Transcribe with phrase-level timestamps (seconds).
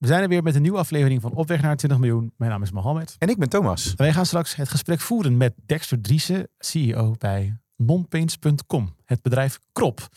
[0.00, 2.32] We zijn er weer met een nieuwe aflevering van Op weg naar 20 miljoen.
[2.36, 3.16] Mijn naam is Mohammed.
[3.18, 3.94] En ik ben Thomas.
[3.96, 10.08] Wij gaan straks het gesprek voeren met Dexter Driessen, CEO bij nonpaints.com, het bedrijf Krop.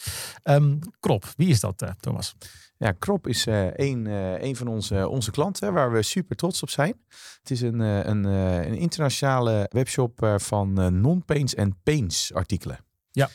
[0.44, 2.36] Ehm, Krop, wie is dat, uh, Thomas?
[2.78, 6.62] Ja, Krop is uh, een, uh, een van onze, onze klanten waar we super trots
[6.62, 6.94] op zijn.
[7.40, 12.80] Het is een, een, een internationale webshop van non-paints en paints artikelen.
[13.12, 13.30] Ja.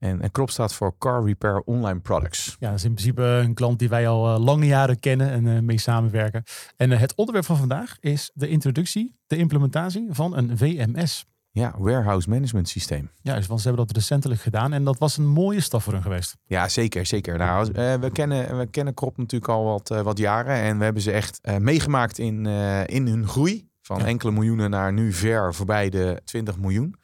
[0.00, 2.56] En, en Krop staat voor Car Repair Online Products.
[2.58, 5.58] Ja, dat is in principe een klant die wij al lange jaren kennen en uh,
[5.60, 6.42] mee samenwerken.
[6.76, 11.26] En uh, het onderwerp van vandaag is de introductie, de implementatie van een WMS.
[11.52, 13.10] Ja, Warehouse Management Systeem.
[13.22, 16.02] Juist, want ze hebben dat recentelijk gedaan en dat was een mooie stap voor hun
[16.02, 16.36] geweest.
[16.44, 17.38] Ja, zeker, zeker.
[17.38, 17.70] Nou,
[18.00, 21.40] we kennen, we kennen Krop natuurlijk al wat, wat jaren en we hebben ze echt
[21.58, 22.46] meegemaakt in,
[22.86, 23.69] in hun groei.
[23.96, 26.94] Van enkele miljoenen naar nu ver voorbij de 20 miljoen.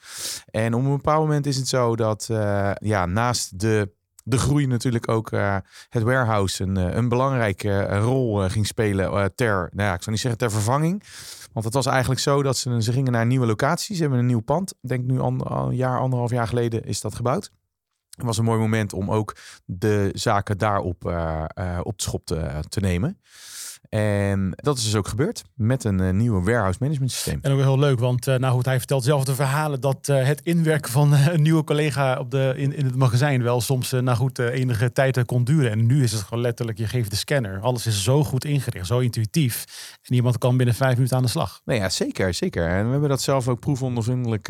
[0.51, 3.93] En op een bepaald moment is het zo dat uh, ja, naast de,
[4.25, 5.57] de groei natuurlijk ook uh,
[5.89, 10.39] het warehouse een, een belangrijke rol ging spelen ter, nou ja, ik zou niet zeggen
[10.39, 11.03] ter vervanging.
[11.53, 13.95] Want het was eigenlijk zo dat ze, ze gingen naar nieuwe locatie.
[13.95, 14.71] Ze hebben een nieuw pand.
[14.71, 17.51] Ik denk nu een jaar, anderhalf jaar geleden is dat gebouwd.
[18.11, 21.05] Het was een mooi moment om ook de zaken daarop
[21.83, 23.21] op de schop te, te nemen.
[23.89, 27.39] En dat is dus ook gebeurd met een uh, nieuwe warehouse management systeem.
[27.43, 30.25] En ook heel leuk, want uh, nou goed, hij vertelt zelf de verhalen dat uh,
[30.25, 34.17] het inwerken van een nieuwe collega op de, in, in het magazijn wel soms nou
[34.17, 35.71] goed enige tijd kon duren.
[35.71, 37.61] En nu is het gewoon letterlijk, je geeft de scanner.
[37.61, 39.65] Alles is zo goed ingericht, zo intuïtief.
[40.03, 41.61] En iemand kan binnen vijf minuten aan de slag.
[41.65, 42.69] Nou ja, zeker, zeker.
[42.69, 44.47] En we hebben dat zelf ook proefondervindelijk,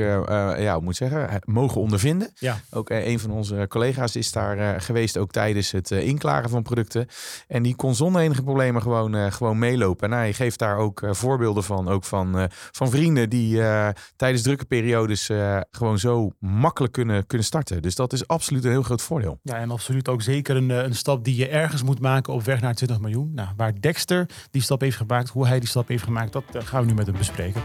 [0.59, 2.31] ja, moet zeggen, mogen ondervinden.
[2.35, 2.61] Ja.
[2.71, 7.07] Ook een van onze collega's is daar geweest, ook tijdens het inklagen van producten.
[7.49, 10.13] En die kon zonder enige problemen gewoon gewoon meelopen.
[10.13, 11.89] En hij geeft daar ook uh, voorbeelden van.
[11.89, 15.31] Ook van, uh, van vrienden die uh, tijdens drukke periodes
[15.71, 17.83] gewoon zo makkelijk kunnen, kunnen starten.
[17.83, 19.39] Dus dat is absoluut een heel groot voordeel.
[19.43, 22.61] Ja, en absoluut ook zeker een, een stap die je ergens moet maken op weg
[22.61, 23.33] naar 20 miljoen.
[23.35, 26.81] Nou, waar Dexter die stap heeft gemaakt, hoe hij die stap heeft gemaakt, dat gaan
[26.81, 27.63] we nu met hem bespreken.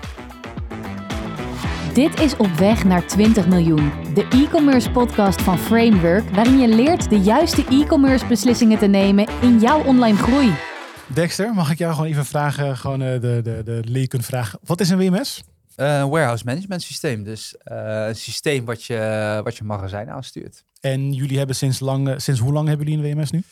[1.94, 7.10] Dit is Op weg naar 20 miljoen, de e-commerce podcast van Framework, waarin je leert
[7.10, 10.71] de juiste e-commerce beslissingen te nemen in jouw online groei.
[11.14, 14.60] Dexter, mag ik jou gewoon even vragen, gewoon uh, de, de, de leerkunde vragen.
[14.64, 15.44] Wat is een WMS?
[15.78, 17.24] Uh, warehouse management systeem.
[17.24, 20.66] Dus uh, een systeem wat je, wat je magazijn aanstuurt.
[20.80, 23.44] En jullie hebben sinds lang, sinds hoe lang hebben jullie een WMS nu?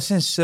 [0.00, 0.34] sinds,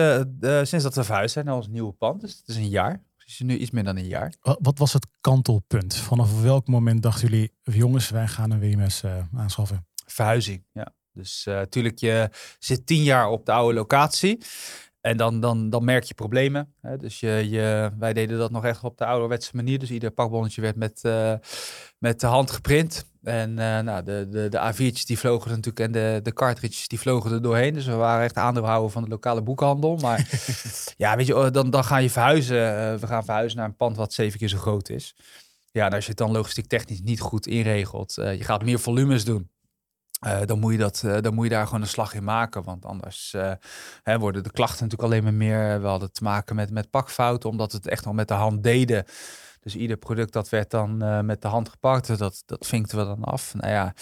[0.69, 2.21] sinds dat we verhuisd zijn naar ons nieuwe pand.
[2.21, 3.03] Dus het is een jaar.
[3.25, 4.35] Dus nu iets meer dan een jaar.
[4.41, 5.97] Wat was het kantelpunt?
[5.97, 9.03] Vanaf welk moment dachten jullie, jongens, wij gaan een WMS
[9.37, 9.87] aanschaffen?
[10.07, 10.95] Verhuizing, ja.
[11.13, 14.39] Dus natuurlijk, je zit tien jaar op de oude locatie.
[15.01, 16.75] En dan, dan, dan merk je problemen.
[16.81, 16.97] Hè?
[16.97, 19.79] Dus je, je, wij deden dat nog echt op de ouderwetse manier.
[19.79, 21.35] Dus ieder pakbonnetje werd met, uh,
[21.99, 23.09] met de hand geprint.
[23.23, 26.89] En uh, nou, de, de, de A4'tjes die vlogen er natuurlijk en de, de cartridges
[26.89, 27.75] die vlogen er doorheen.
[27.75, 29.97] Dus we waren echt aandeelhouder van de lokale boekhandel.
[29.97, 30.29] Maar
[30.97, 32.57] ja, weet je, dan, dan ga je verhuizen.
[32.57, 35.17] Uh, we gaan verhuizen naar een pand wat zeven keer zo groot is.
[35.73, 38.15] Ja, en als je het dan logistiek technisch niet goed inregelt.
[38.15, 39.51] je gaat meer volumes doen.
[40.27, 42.63] Uh, dan, moet je dat, uh, dan moet je daar gewoon een slag in maken.
[42.63, 43.53] Want anders uh,
[44.03, 45.81] hè, worden de klachten natuurlijk alleen maar meer.
[45.81, 48.63] We hadden te maken met, met pakfouten, omdat we het echt nog met de hand
[48.63, 49.05] deden.
[49.61, 52.19] Dus ieder product dat werd dan met de hand gepakt.
[52.19, 53.55] Dat, dat vinkten we dan af.
[53.55, 53.95] Nou ja,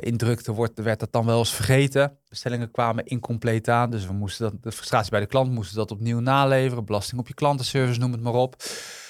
[0.00, 2.18] in drukte wordt, werd dat dan wel eens vergeten.
[2.28, 3.90] Bestellingen kwamen incompleet aan.
[3.90, 6.84] Dus we moesten dat, de frustratie bij de klant moesten dat opnieuw naleveren.
[6.84, 8.56] Belasting op je klantenservice, noem het maar op.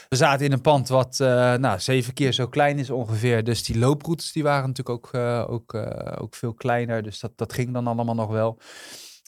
[0.09, 3.45] We zaten in een pand wat uh, nou, zeven keer zo klein is ongeveer.
[3.45, 7.03] Dus die looproutes die waren natuurlijk ook, uh, ook, uh, ook veel kleiner.
[7.03, 8.59] Dus dat, dat ging dan allemaal nog wel.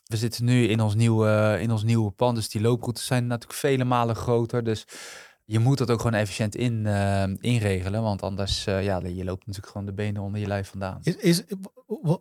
[0.04, 2.36] We zitten nu in ons, nieuwe, in ons nieuwe pand.
[2.36, 4.64] Dus die looproutes zijn natuurlijk vele malen groter.
[4.64, 4.84] Dus
[5.50, 8.02] je moet dat ook gewoon efficiënt in, uh, inregelen.
[8.02, 10.98] Want anders, uh, ja, je loopt natuurlijk gewoon de benen onder je lijf vandaan.
[11.02, 11.42] Is, is,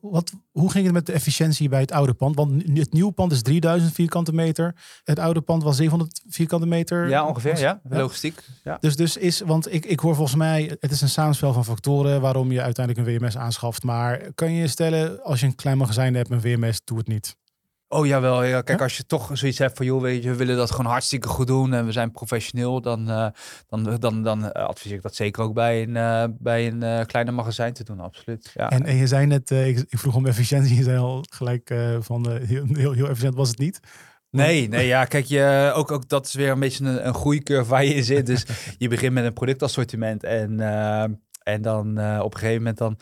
[0.01, 2.35] wat, hoe ging het met de efficiëntie bij het oude pand?
[2.35, 4.75] Want het nieuwe pand is 3000 vierkante meter.
[5.03, 7.09] Het oude pand was 700 vierkante meter.
[7.09, 7.81] Ja, ongeveer, ja.
[7.89, 8.43] Logistiek.
[8.63, 8.77] Ja.
[8.79, 12.21] Dus, dus is, want ik, ik hoor volgens mij, het is een samenspel van factoren
[12.21, 13.83] waarom je uiteindelijk een WMS aanschaft.
[13.83, 17.07] Maar kan je je stellen, als je een klein magazijn hebt, een WMS, doe het
[17.07, 17.37] niet.
[17.91, 18.61] Oh jawel, ja.
[18.61, 21.27] Kijk, als je toch zoiets hebt van, joh, weet je, we willen dat gewoon hartstikke
[21.27, 23.27] goed doen en we zijn professioneel, dan, uh,
[23.67, 27.31] dan, dan, dan adviseer ik dat zeker ook bij een, uh, bij een uh, kleine
[27.31, 28.51] magazijn te doen, absoluut.
[28.53, 28.69] Ja.
[28.69, 32.31] En, en je zei net, ik, ik, vroeg om efficiëntie, je zei al gelijk van,
[32.31, 33.79] heel, heel, heel efficiënt was het niet.
[34.31, 37.69] Nee, nee, ja, kijk, je, ook, ook dat is weer een beetje een, een groeicurve
[37.69, 38.25] waar je in zit.
[38.25, 38.45] Dus
[38.77, 40.59] je begint met een productassortiment en,
[41.43, 41.87] en dan
[42.21, 42.97] op een gegeven moment dan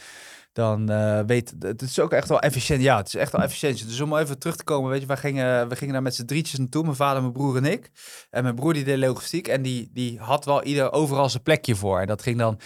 [0.58, 2.82] dan uh, weet het is ook echt wel efficiënt.
[2.82, 3.88] Ja, het is echt wel efficiënt.
[3.88, 6.26] Dus om even terug te komen, weet je, wij gingen, we gingen daar met z'n
[6.26, 7.92] drietjes naartoe, mijn vader, mijn broer en ik.
[8.30, 11.76] En mijn broer die deed logistiek en die, die had wel ieder overal zijn plekje
[11.76, 12.00] voor.
[12.00, 12.60] En dat ging dan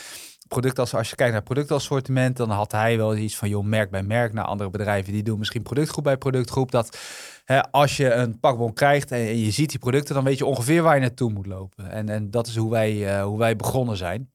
[0.48, 3.90] product als, als je kijkt naar productassortiment, dan had hij wel iets van, joh, merk
[3.90, 4.34] bij merk.
[4.34, 6.72] naar andere bedrijven die doen misschien productgroep bij productgroep.
[6.72, 6.98] Dat
[7.46, 10.84] hè, als je een pakbon krijgt en, je ziet die producten, dan weet je ongeveer
[10.84, 11.90] waar je naartoe moet lopen.
[11.90, 14.32] En, en dat is hoe wij, uh, hoe wij begonnen zijn.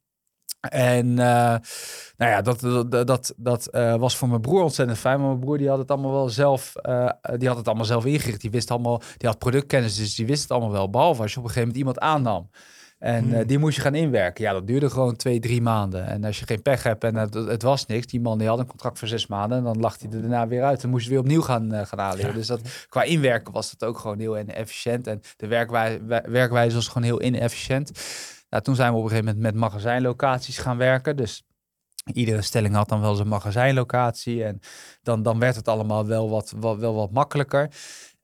[0.68, 5.18] En uh, nou ja, dat, dat, dat, dat uh, was voor mijn broer ontzettend fijn.
[5.18, 8.04] Maar mijn broer die had het allemaal wel zelf, uh, die had het allemaal zelf
[8.04, 8.40] ingericht.
[8.40, 10.90] Die wist allemaal, die had productkennis, dus die wist het allemaal wel.
[10.90, 12.50] Behalve als je op een gegeven moment iemand aannam.
[12.98, 13.46] En hmm.
[13.46, 14.44] die moest je gaan inwerken.
[14.44, 16.06] Ja, dat duurde gewoon twee, drie maanden.
[16.06, 18.58] En als je geen pech hebt en het, het, was niks, die man die had
[18.58, 19.58] een contract voor zes maanden.
[19.58, 20.80] En dan lag hij er daarna weer uit.
[20.80, 22.34] Dan moest je weer opnieuw gaan, gaan aanleren.
[22.34, 25.06] Dus dat, qua inwerken was dat ook gewoon heel inefficiënt.
[25.06, 25.46] En de
[26.26, 27.90] werkwijze was gewoon heel inefficiënt.
[28.48, 31.16] Nou, toen zijn we op een gegeven moment met magazijnlocaties gaan werken.
[31.16, 31.42] Dus
[32.12, 34.44] iedere stelling had dan wel zijn magazijnlocatie.
[34.44, 34.60] En
[35.02, 37.70] dan, dan werd het allemaal wel wat, wat, wel wat makkelijker.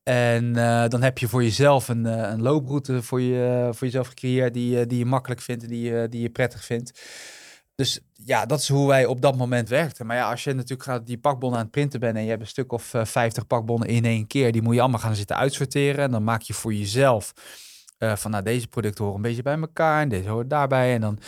[0.02, 4.08] En uh, dan heb je voor jezelf een, uh, een looproute voor, je, voor jezelf
[4.08, 7.00] gecreëerd die, die je makkelijk vindt en die, die je prettig vindt.
[7.74, 10.06] Dus ja, dat is hoe wij op dat moment werkten.
[10.06, 12.40] Maar ja, als je natuurlijk gaat die pakbonnen aan het printen bent en je hebt
[12.40, 15.36] een stuk of uh, 50 pakbonnen in één keer, die moet je allemaal gaan zitten
[15.36, 16.04] uitsorteren.
[16.04, 17.32] En dan maak je voor jezelf
[18.02, 20.94] uh, van nou, deze producten horen een beetje bij elkaar en deze horen daarbij.
[20.94, 21.18] En dan,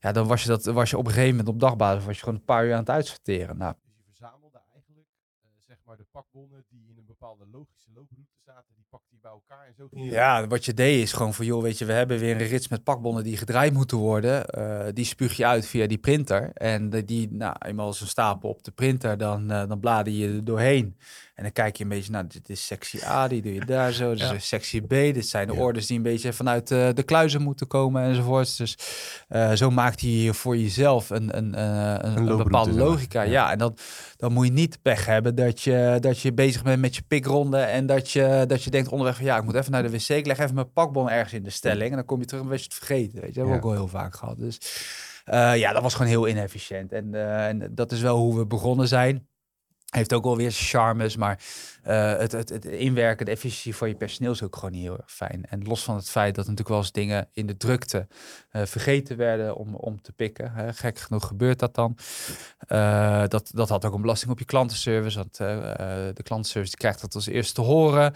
[0.00, 2.22] ja, dan was je, dat, was je op een gegeven moment op dagbasis was je
[2.22, 3.56] gewoon een paar uur aan het uitsorteren.
[3.56, 3.74] Nou.
[3.74, 5.08] Dus je verzamelde eigenlijk
[5.42, 9.18] uh, zeg maar de pakbonnen die in een bepaalde logische looproute zaten, die pakte je
[9.20, 9.88] bij elkaar en zo.
[9.90, 12.68] Ja, wat je deed is gewoon van joh, weet je, we hebben weer een rits
[12.68, 14.58] met pakbonnen die gedraaid moeten worden.
[14.58, 16.50] Uh, die spuug je uit via die printer.
[16.52, 20.44] En die, nou, eenmaal als een stapel op de printer, dan, dan blader je er
[20.44, 20.96] doorheen.
[21.34, 23.92] En dan kijk je een beetje, nou, dit is sectie A, die doe je daar
[23.92, 24.10] zo.
[24.10, 24.38] Dus ja.
[24.38, 25.60] sectie B, dit zijn de ja.
[25.60, 28.56] orders die een beetje vanuit uh, de kluizen moeten komen enzovoorts.
[28.56, 28.76] Dus
[29.28, 33.22] uh, zo maakt hij voor jezelf een, een, uh, een, een, bepaalde logica.
[33.22, 33.30] Ja.
[33.30, 33.76] ja, en dan,
[34.16, 37.58] dan moet je niet pech hebben dat je, dat je bezig bent met je pikronde
[37.58, 40.08] en dat je, dat je denkt onderweg van ja, ik moet even naar de wc,
[40.08, 42.48] ik leg even mijn pakbon ergens in de stelling en dan kom je terug en
[42.48, 43.20] ben je het vergeten.
[43.20, 44.38] Weet je, dat hebben we ook al heel vaak gehad.
[44.38, 44.58] Dus
[45.54, 46.92] ja, dat was gewoon heel inefficiënt.
[46.92, 49.28] En, en dat is wel hoe we begonnen zijn.
[49.94, 51.38] Heeft ook alweer charmes, maar
[51.86, 55.12] uh, het, het, het, inwerken, de efficiëntie van je personeel is ook gewoon heel erg
[55.12, 55.44] fijn.
[55.48, 58.06] En los van het feit dat natuurlijk wel eens dingen in de drukte
[58.52, 60.52] uh, vergeten werden om, om te pikken.
[60.52, 60.72] Hè.
[60.72, 61.96] Gek genoeg gebeurt dat dan.
[62.68, 65.36] Uh, dat, dat had ook een belasting op je klantenservice, want
[66.16, 68.12] de klantenservice krijgt dat als eerste te horen.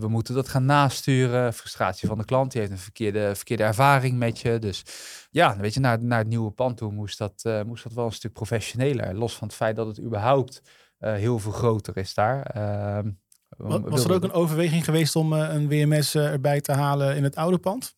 [0.00, 1.52] we moeten dat gaan nasturen.
[1.52, 4.58] Frustratie van de klant, die heeft een verkeerde, verkeerde ervaring met je.
[4.58, 4.82] Dus
[5.30, 8.12] ja, weet je, naar, naar het nieuwe pand toe moest dat, moest dat wel een
[8.12, 9.14] stuk professioneler.
[9.14, 10.62] Los van het feit dat het überhaupt
[11.10, 12.56] heel veel groter is daar.
[12.56, 13.12] Uh,
[13.56, 17.22] was er ook een overweging geweest om uh, een WMS uh, erbij te halen in
[17.22, 17.94] het oude pand?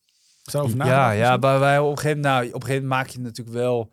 [0.77, 3.19] ja, ja, maar wij op een gegeven moment, nou, op een gegeven moment maak je
[3.19, 3.91] natuurlijk wel.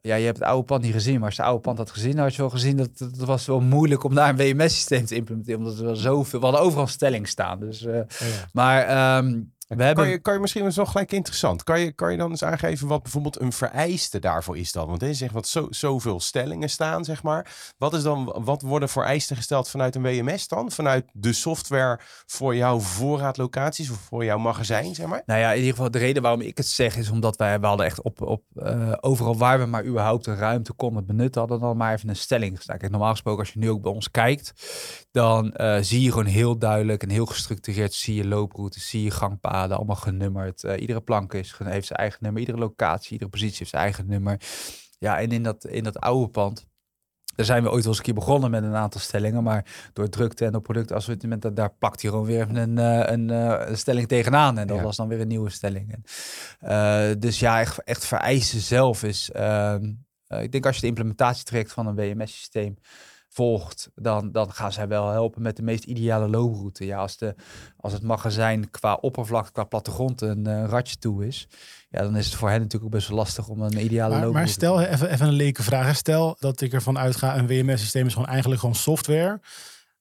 [0.00, 1.90] Ja, je hebt het oude pand niet gezien, maar als je het oude pand had
[1.90, 5.14] gezien, had je wel gezien dat het was wel moeilijk om daar een WMS-systeem te
[5.14, 7.60] implementeren, omdat er wel zoveel, we hadden overal stelling staan.
[7.60, 8.06] Dus, uh, ja.
[8.52, 10.08] maar um, we kan, hebben...
[10.08, 13.02] je, kan je misschien, wel gelijk interessant, kan je, kan je dan eens aangeven wat
[13.02, 14.86] bijvoorbeeld een vereiste daarvoor is dan?
[14.88, 17.72] Want er zegt wat zo, zoveel stellingen staan, zeg maar.
[17.78, 20.70] Wat, is dan, wat worden vereisten gesteld vanuit een WMS dan?
[20.70, 25.22] Vanuit de software voor jouw voorraadlocaties of voor jouw magazijn, zeg maar?
[25.26, 27.66] Nou ja, in ieder geval de reden waarom ik het zeg is omdat wij, we
[27.66, 31.60] hadden echt op, op uh, overal waar we maar überhaupt een ruimte konden benutten, hadden
[31.60, 32.78] dan maar even een stelling gestaan.
[32.78, 34.52] Kijk, normaal gesproken als je nu ook bij ons kijkt,
[35.10, 39.10] dan uh, zie je gewoon heel duidelijk en heel gestructureerd, zie je looproutes, zie je
[39.10, 40.62] gangpaden allemaal genummerd.
[40.62, 44.06] Uh, iedere plank is, heeft zijn eigen nummer, iedere locatie, iedere positie heeft zijn eigen
[44.06, 44.40] nummer.
[44.98, 46.66] Ja, en in dat, in dat oude pand,
[47.34, 50.08] daar zijn we ooit wel eens een keer begonnen met een aantal stellingen, maar door
[50.08, 52.76] drukte en door productassortiment, daar plakt hij gewoon weer een,
[53.12, 54.58] een, een, stelling tegenaan.
[54.58, 54.82] En dat ja.
[54.82, 56.04] was dan weer een nieuwe stelling.
[56.64, 59.74] Uh, dus ja, echt, echt vereisen zelf is, uh,
[60.28, 62.76] ik denk als je de implementatietraject van een WMS-systeem
[63.38, 66.86] volgt, dan, dan gaan zij wel helpen met de meest ideale looproute.
[66.86, 67.34] Ja, als, de,
[67.76, 71.48] als het magazijn qua oppervlakte, qua plattegrond een uh, ratje toe is,
[71.90, 74.24] ja, dan is het voor hen natuurlijk ook best wel lastig om een ideale maar,
[74.24, 75.96] looproute Maar stel, even, even een leke vraag.
[75.96, 79.40] Stel dat ik ervan uitga, een WMS-systeem is gewoon eigenlijk gewoon software.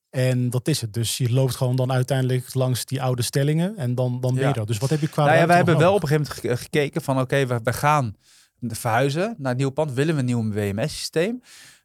[0.10, 0.94] En dat is het.
[0.94, 4.54] Dus je loopt gewoon dan uiteindelijk langs die oude stellingen en dan, dan ben je
[4.54, 4.68] dat.
[4.68, 7.02] Dus wat heb je qua nou ja, wij hebben wel op een gegeven moment gekeken
[7.02, 8.16] van oké, okay, we, we gaan
[8.62, 9.94] verhuizen naar het nieuwe pand.
[9.94, 11.42] Willen we een nieuw WMS-systeem?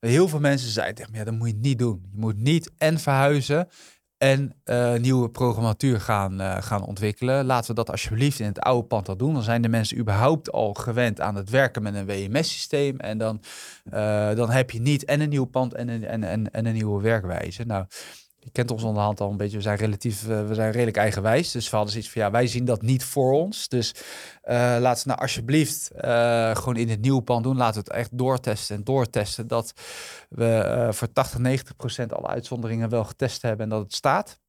[0.06, 2.08] Heel veel mensen zeiden tegen me, ja, dat moet je niet doen.
[2.12, 3.68] Je moet niet en verhuizen
[4.18, 7.44] en uh, nieuwe programmatuur gaan, uh, gaan ontwikkelen.
[7.44, 9.34] Laten we dat alsjeblieft in het oude pand al doen.
[9.34, 12.98] Dan zijn de mensen überhaupt al gewend aan het werken met een WMS-systeem.
[12.98, 13.40] En dan,
[13.92, 16.74] uh, dan heb je niet en een nieuw pand en een, en, en, en een
[16.74, 17.64] nieuwe werkwijze.
[17.64, 17.84] Nou,
[18.44, 19.56] je kent ons onderhand al een beetje.
[19.56, 21.50] We zijn relatief, uh, we zijn redelijk eigenwijs.
[21.50, 23.68] Dus we hadden zoiets van ja, wij zien dat niet voor ons.
[23.68, 23.94] Dus
[24.44, 27.56] uh, laat ze nou alsjeblieft uh, gewoon in het nieuwe pand doen.
[27.56, 29.46] We het echt doortesten en doortesten.
[29.46, 29.72] Dat
[30.28, 34.40] we voor 80, 90 procent alle uitzonderingen wel getest hebben en dat het staat.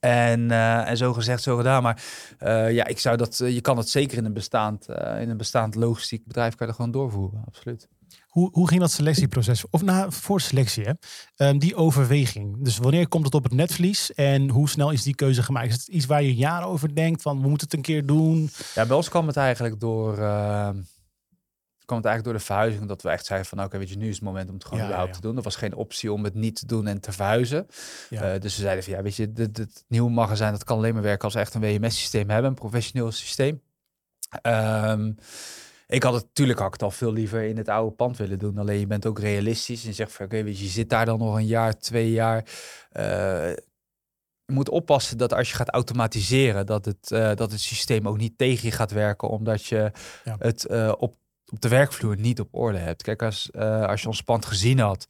[0.00, 1.82] En, eh, en zo gezegd, zo gedaan.
[1.82, 2.02] Maar
[2.38, 5.30] eh, ja, ik zou dat, eh, je kan het zeker in een bestaand, eh, in
[5.30, 7.42] een bestaand logistiek bedrijf kan je gewoon doorvoeren.
[7.46, 7.88] Absoluut.
[8.34, 9.64] Hoe, hoe ging dat selectieproces?
[9.70, 10.92] Of na, voor selectie, hè?
[11.36, 12.56] Ehm, die overweging.
[12.64, 15.68] Dus wanneer komt het op het netvlies en hoe snel is die keuze gemaakt?
[15.68, 17.22] Is het iets waar je jaren over denkt?
[17.22, 18.50] Van we moeten het een keer doen?
[18.74, 20.68] Ja, bij ons kwam het eigenlijk door, eh,
[21.84, 22.88] kwam het eigenlijk door de verhuizing.
[22.88, 24.78] Dat we echt zeiden van, oké, weet je, nu is het moment om het gewoon
[24.78, 25.20] Ja, überhaupt ja.
[25.20, 25.36] te doen.
[25.36, 27.66] Er was geen optie om het niet te doen en te verhuizen.
[28.10, 28.22] Ja.
[28.22, 30.94] Eh, dus we zeiden van, ja, weet je, dit, dit nieuwe magazijn, dat kan alleen
[30.94, 33.60] maar werken als we echt een WMS-systeem hebben, een professioneel systeem.
[34.42, 35.12] Ehm,
[35.86, 38.38] ik had het natuurlijk had ik het al veel liever in het oude pand willen
[38.38, 38.58] doen.
[38.58, 41.18] Alleen je bent ook realistisch en zegt van oké, weet je, je zit daar dan
[41.18, 42.44] nog een jaar, twee jaar.
[42.90, 43.04] Eh,
[44.44, 48.16] je moet oppassen dat als je gaat automatiseren, dat het, eh, dat het systeem ook
[48.16, 49.90] niet tegen je gaat werken, omdat je
[50.24, 50.36] Ja.
[50.38, 51.16] het eh, op,
[51.52, 53.02] op de werkvloer niet op orde hebt.
[53.02, 53.52] Kijk, als,
[53.86, 55.06] als je ons pand gezien had,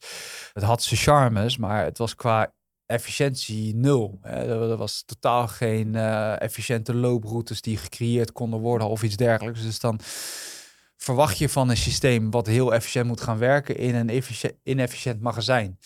[0.53, 2.53] het had zijn charmes, maar het was qua
[2.85, 4.19] efficiëntie nul.
[4.21, 4.69] Hè.
[4.69, 5.95] Er, was totaal geen
[6.39, 9.61] efficiënte looproutes die gecreëerd konden worden of iets dergelijks.
[9.61, 9.99] Dus dan
[10.97, 15.21] verwacht je van een systeem wat heel efficiënt moet gaan werken in een efficiënt, inefficiënt
[15.21, 15.77] magazijn.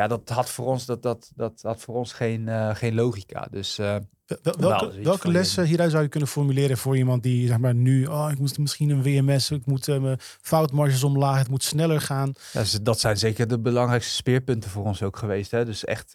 [0.00, 3.46] Ja, dat had voor ons, dat, dat, dat had voor ons geen, eh, geen logica.
[3.50, 6.96] Dus eh, Wel- wel- Wel, welke iets welke lessen hieruit zou je kunnen formuleren voor
[6.96, 10.16] iemand die zeg maar nu, oh, ik moet misschien een WMS, ik moet eh, mijn
[10.20, 12.32] foutmarges omlaag, het moet sneller gaan.
[12.52, 15.50] Ja, dus dat zijn zeker de belangrijkste speerpunten voor ons ook geweest.
[15.50, 15.64] Hè?
[15.64, 16.12] Dus echt,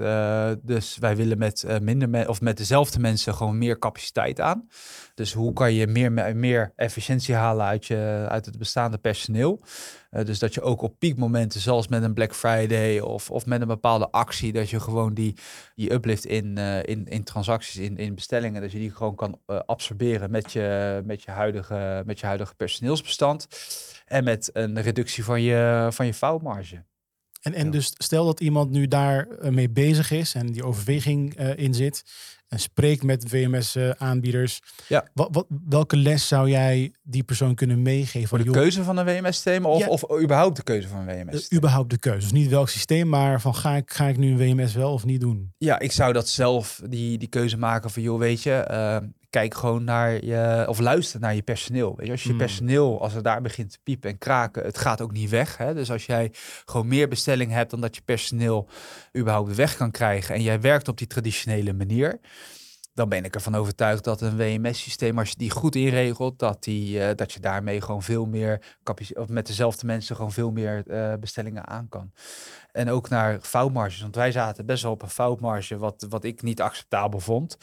[0.61, 4.67] dus wij willen met minder me- of met dezelfde mensen gewoon meer capaciteit aan.
[5.15, 9.61] Dus hoe kan je meer, me- meer efficiëntie halen uit, je, uit het bestaande personeel?
[10.15, 13.61] Eh, dus dat je ook op piekmomenten, zoals met een Black Friday of, of met
[13.61, 15.35] een bepaalde actie, dat je gewoon die,
[15.75, 19.39] die uplift in, eh, in, in transacties, in, in bestellingen, dat je die gewoon kan
[19.45, 23.47] eh, absorberen met je, met, je huidige, met je huidige personeelsbestand.
[24.05, 26.83] En met een reductie van je, van je foutmarge.
[27.45, 27.71] En, en Ja.
[27.71, 31.73] dus stel dat iemand nu daar eh, mee bezig is en die overweging eh, in
[31.73, 32.03] zit
[32.47, 34.59] en spreekt met WMS-aanbieders.
[34.87, 35.07] Ja.
[35.13, 38.27] Wat, wat, welke les zou jij die persoon kunnen meegeven?
[38.27, 39.87] Voor de Joh, keuze van een WMS-systeem of, Ja.
[39.87, 41.51] of überhaupt de keuze van een eh, WMS?
[41.53, 42.19] überhaupt de keuze.
[42.19, 45.05] Dus niet welk systeem, maar van ga ik, ga ik nu een WMS wel of
[45.05, 45.53] niet doen?
[45.57, 48.97] Ja, ik zou dat zelf, die, die keuze maken van, joh, weet je, eh,
[49.35, 51.95] kijk gewoon naar je, of luister naar je personeel.
[51.95, 52.37] Weet je, als je Hmm.
[52.37, 55.57] personeel, als het daar begint te piepen en kraken, het gaat ook niet weg.
[55.57, 55.73] Hè?
[55.73, 56.31] Dus als jij
[56.65, 58.67] gewoon meer bestelling hebt dan dat je personeel
[59.17, 62.19] überhaupt weg kan krijgen en jij werkt op die traditionele manier,
[62.93, 67.03] dan ben ik ervan overtuigd dat een WMS-systeem, als je die goed inregelt, dat, die,
[67.03, 68.61] eh, dat je daarmee gewoon veel meer
[69.13, 72.11] of met dezelfde mensen gewoon veel meer eh, bestellingen aan kan.
[72.71, 76.41] En ook naar foutmarges, want wij zaten best wel op een foutmarge, wat, wat ik
[76.41, 77.57] niet acceptabel vond.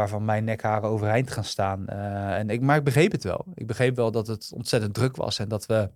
[0.00, 1.86] Waarvan mijn nekharen overeind gaan staan.
[1.86, 3.44] Eh, en ik, maar ik begreep het wel.
[3.54, 5.90] Ik begreep wel dat het ontzettend druk was en dat we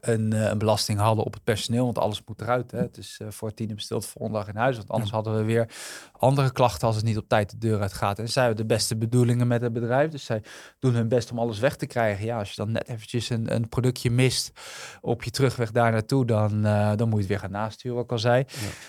[0.00, 2.70] een, eh, een belasting hadden op het personeel, want alles moet eruit.
[2.70, 2.78] Hè.
[2.78, 5.42] Het is eh, voor tien uur besteld volgende dag in huis, want anders hadden we
[5.42, 5.68] weer
[6.12, 8.18] andere klachten als het niet op tijd de deur uit gaat.
[8.18, 10.42] En zij hebben de beste bedoelingen met het bedrijf, dus zij
[10.78, 12.24] doen hun best om alles weg te krijgen.
[12.24, 14.52] Ja, als je dan net eventjes een, een productje mist
[15.00, 18.04] op je terugweg daar naartoe, dan, eh, dan moet je het weer gaan nasturen, wat
[18.04, 18.44] ik al zei.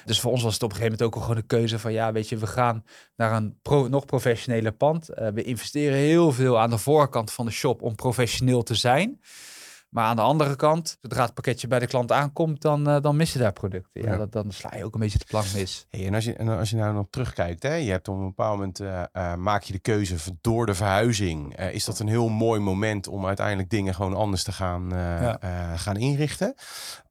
[0.05, 1.93] Dus voor ons was het op een gegeven moment ook al gewoon een keuze van,
[1.93, 2.83] ja, weet je, we gaan
[3.15, 5.05] naar een pro- nog professionele pand.
[5.33, 9.19] We investeren heel veel aan de voorkant van de shop om professioneel te zijn.
[9.93, 13.15] Maar aan de andere kant, zodra het pakketje bij de klant aankomt, dan, eh, dan
[13.15, 14.01] missen daar producten.
[14.03, 14.17] Ja, Ja.
[14.17, 15.85] Dat, dan sla je ook een beetje de plank mis.
[15.89, 18.23] Hey, en, als je, en als je nou nog terugkijkt, hè, je hebt op een
[18.25, 21.55] bepaald moment eh, eh, maak je de keuze door de verhuizing.
[21.59, 25.37] Is dat een heel mooi moment om uiteindelijk dingen gewoon anders te gaan, Ja.
[25.77, 26.53] gaan inrichten?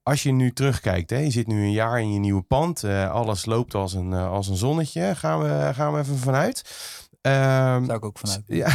[0.03, 3.45] Als je nu terugkijkt, hè, je zit nu een jaar in je nieuwe pand, alles
[3.45, 5.15] loopt als een, als een zonnetje.
[5.15, 6.63] Gaan we, gaan we even vanuit.
[7.21, 8.43] Ehm, Zou ik ook vanuit.
[8.47, 8.69] ja.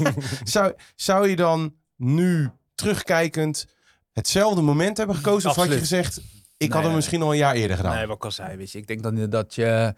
[0.44, 3.66] zou, zou je dan nu terugkijkend
[4.12, 5.50] hetzelfde moment hebben gekozen?
[5.50, 6.20] Of had je gezegd,
[6.56, 7.94] ik had hem misschien al een jaar eerder gedaan?
[7.94, 8.78] Nee, wat ik al zei, weet je.
[8.78, 9.94] Ik denk dan dat je...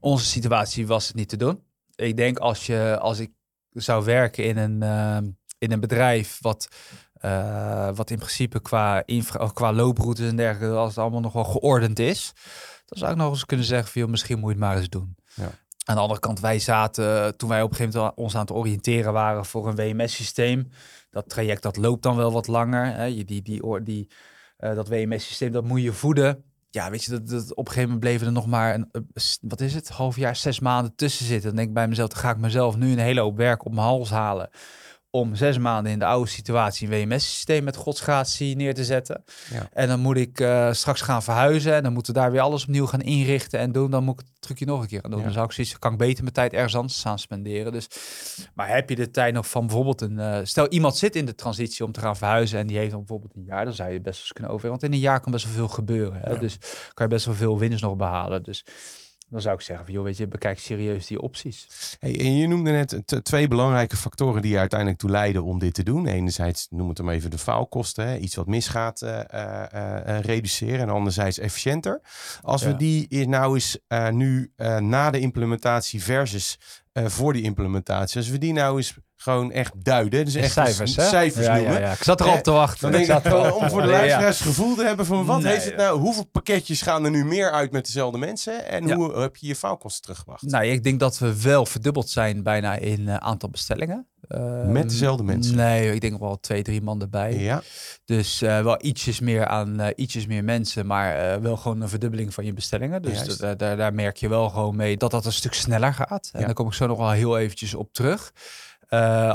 [0.00, 1.62] Onze situatie was het niet te doen.
[1.94, 3.30] Ik denk als, je, als ik
[3.70, 6.68] zou werken in een, eh, in een bedrijf wat...
[7.12, 11.44] eh, wat in principe qua, infra, qua looproutes en dergelijke, als het allemaal nog wel
[11.44, 12.32] geordend is,
[12.86, 15.16] dan zou ik nog eens kunnen zeggen, van, misschien moet je het maar eens doen.
[15.34, 15.50] Ja.
[15.84, 18.50] Aan de andere kant, wij zaten, toen wij op een gegeven moment ons aan het
[18.52, 20.70] oriënteren waren voor een WMS-systeem,
[21.12, 22.94] dat traject dat loopt dan wel wat langer.
[22.94, 23.04] Hè?
[23.04, 24.08] Je, die, die, die,
[24.56, 26.44] eh, dat WMS-systeem, dat moet je voeden.
[26.70, 28.90] Ja, weet je, dat, dat, op een gegeven moment bleven er nog maar, een,
[29.40, 31.48] wat is het, half jaar, zes maanden tussen zitten.
[31.48, 33.74] Dan denk ik bij mezelf, dan ga ik mezelf nu een hele hoop werk op
[33.74, 34.50] mijn hals halen.
[35.14, 39.24] Om zes maanden in de oude situatie een WMS-systeem met godsgratie neer te zetten.
[39.50, 39.68] Ja.
[39.72, 41.74] En dan moet ik eh, straks gaan verhuizen.
[41.74, 43.90] En dan moeten we daar weer alles opnieuw gaan inrichten en doen.
[43.90, 45.18] Dan moet ik het trucje nog een keer gaan doen.
[45.18, 45.24] Ja.
[45.24, 47.72] Dan zou ik zoiets, kan ik beter mijn tijd ergens anders aan spenderen.
[47.72, 47.88] Dus,
[48.54, 50.18] maar heb je de tijd nog van bijvoorbeeld een...
[50.18, 52.98] eh, stel iemand zit in de transitie om te gaan verhuizen en die heeft dan
[52.98, 53.64] bijvoorbeeld een jaar.
[53.64, 54.80] Dan zou je best wel eens kunnen overwegen.
[54.80, 56.20] Want in een jaar kan best wel veel gebeuren.
[56.20, 56.30] Hè?
[56.30, 56.38] Ja.
[56.38, 56.58] Dus
[56.94, 58.42] kan je best wel veel winst nog behalen.
[58.42, 58.64] Dus
[59.32, 61.66] dan zou ik zeggen, van, joh, weet je, bekijk serieus die opties.
[61.98, 65.74] Hey, en je noemde net twee belangrijke factoren die er uiteindelijk toe leiden om dit
[65.74, 66.06] te doen.
[66.06, 70.80] Enerzijds, noem het hem even de faalkosten, hè, iets wat misgaat, eh, eh, eh, reduceren.
[70.80, 72.00] En anderzijds efficiënter.
[72.42, 73.78] Als we die nou eens
[74.10, 76.58] nu na de implementatie versus
[76.92, 80.96] eh, voor die implementatie, als we die nou eens gewoon echt duiden, dus echt cijfers,
[80.96, 81.08] hè?
[81.08, 81.72] cijfers ja, noemen.
[81.72, 81.92] ja, ja.
[81.92, 82.92] Ik zat erop te wachten.
[82.92, 85.76] Dan denk ik, om voor de luisteraars gevoel te hebben van wat Nee, heeft het
[85.76, 89.46] nou, hoeveel pakketjes gaan er nu meer uit met dezelfde mensen en hoe heb je
[89.46, 90.42] je faalkosten teruggebracht?
[90.42, 94.06] Nou, ik denk dat we wel verdubbeld zijn bijna in eh, aantal bestellingen.
[94.28, 95.56] Eh, Met dezelfde mensen?
[95.56, 97.34] Nee, ik denk wel twee, drie man erbij.
[97.38, 97.62] Ja,
[98.04, 101.88] Dus eh, wel ietsjes meer aan eh, ietsjes meer mensen, maar eh, wel gewoon een
[101.88, 103.02] verdubbeling van je bestellingen.
[103.02, 106.28] Dus daar, daar merk je wel gewoon mee dat dat een stuk sneller gaat.
[106.32, 106.46] En Ja.
[106.46, 108.32] daar kom ik zo nog wel heel eventjes op terug.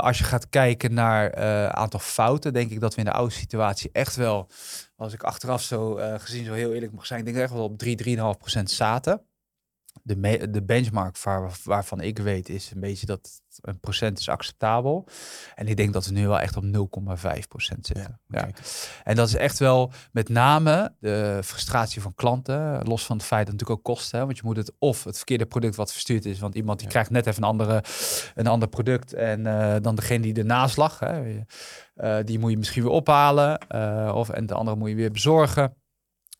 [0.00, 1.34] Als je gaat kijken naar
[1.74, 4.48] aantal fouten, denk ik dat we in de oude situatie echt wel,
[4.96, 7.78] als ik achteraf zo gezien zo heel eerlijk mag zijn, ik denk echt wel op
[7.78, 9.20] 3, 3,5 procent zaten.
[10.08, 14.28] De, me- de benchmark waar, waarvan ik weet is een beetje dat een procent is
[14.28, 15.06] acceptabel.
[15.54, 18.20] En ik denk dat we nu wel echt op 0,5 procent zitten.
[18.28, 18.48] Ja.
[19.04, 22.84] En dat is echt wel met name de frustratie van klanten.
[22.84, 24.12] Los van het feit dat het natuurlijk ook kost.
[24.12, 26.38] Hè, want je moet het of het verkeerde product wat verstuurd is.
[26.38, 26.92] Want iemand die Ja.
[26.92, 27.82] krijgt net even een, andere,
[28.34, 29.12] een ander product.
[29.12, 30.98] En eh, dan degene die ernaast lag.
[30.98, 31.40] Hè,
[31.94, 33.58] eh, die moet je misschien weer ophalen.
[33.58, 35.74] eh, of, en de andere moet je weer bezorgen.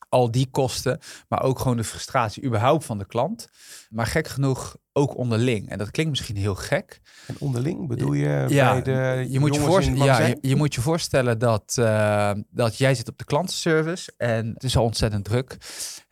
[0.09, 0.99] Al die kosten.
[1.29, 3.49] Maar ook gewoon de frustratie überhaupt van de klant.
[3.89, 5.69] Maar gek genoeg ook onderling.
[5.69, 7.01] En dat klinkt misschien heel gek.
[7.27, 10.35] En onderling bedoel je Ja, bij de je moet je, jongens in voorst- het ja,
[10.41, 14.77] je moet je voorstellen dat, eh, dat jij zit op de klantenservice en het is
[14.77, 15.57] al ontzettend druk.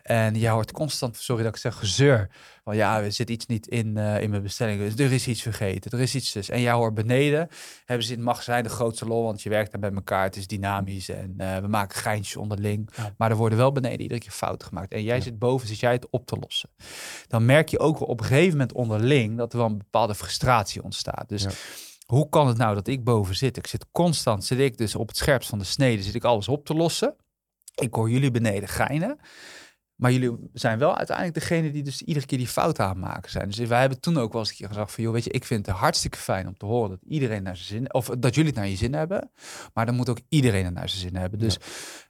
[0.06, 2.28] En jij hoort constant, sorry dat ik zeg, gezeur.
[2.64, 4.80] Van ja, er zit iets niet in, eh, in mijn bestelling.
[4.80, 6.48] Dus er is iets vergeten, er is iets dus.
[6.48, 7.48] En jij hoort beneden,
[7.84, 10.22] hebben ze in het magazijn de grootste lol, want je werkt daar met elkaar.
[10.24, 12.90] Het is dynamisch en eh, we maken geintjes onderling.
[12.96, 13.14] Ja.
[13.16, 14.92] Maar er worden wel beneden iedere keer fouten gemaakt.
[14.92, 16.68] En jij zit boven, zit jij het op te lossen.
[17.28, 20.14] Dan merk je ook wel op een gegeven moment onderling dat er wel een bepaalde
[20.14, 21.28] frustratie ontstaat.
[21.28, 21.50] Dus Ja.
[22.06, 23.56] hoe kan het nou dat ik boven zit?
[23.56, 26.48] Ik zit constant, zit ik dus op het scherpst van de snede, zit ik alles
[26.48, 27.14] op te lossen.
[27.74, 29.18] Ik hoor jullie beneden geinen.
[29.96, 33.46] Maar jullie zijn wel uiteindelijk degene die dus iedere keer die fout aanmaken zijn.
[33.48, 35.44] Dus wij hebben toen ook wel eens een keer gezegd van, joh, weet je, ik
[35.44, 38.50] vind het hartstikke fijn om te horen dat iedereen naar zijn zin, of dat jullie
[38.50, 39.30] het naar je zin hebben.
[39.74, 41.38] Maar dan moet ook iedereen het naar zijn zin hebben.
[41.38, 41.58] Dus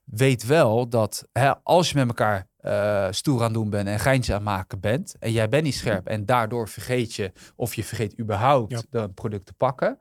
[0.05, 4.33] weet wel dat hè, als je met elkaar eh, stoer aan doen bent en geintje
[4.33, 7.85] aan het maken bent en jij bent niet scherp en daardoor vergeet je of je
[7.85, 9.01] vergeet überhaupt Ja.
[9.01, 10.01] een product te pakken.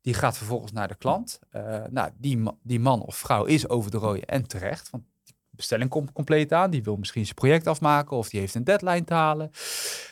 [0.00, 1.38] Die gaat vervolgens naar de klant.
[1.50, 4.90] Eh, nou, die, die man of vrouw is over de rode en terecht.
[4.90, 5.04] Want
[5.58, 6.70] bestelling komt compleet aan.
[6.70, 9.50] Die wil misschien zijn project afmaken of die heeft een deadline te halen.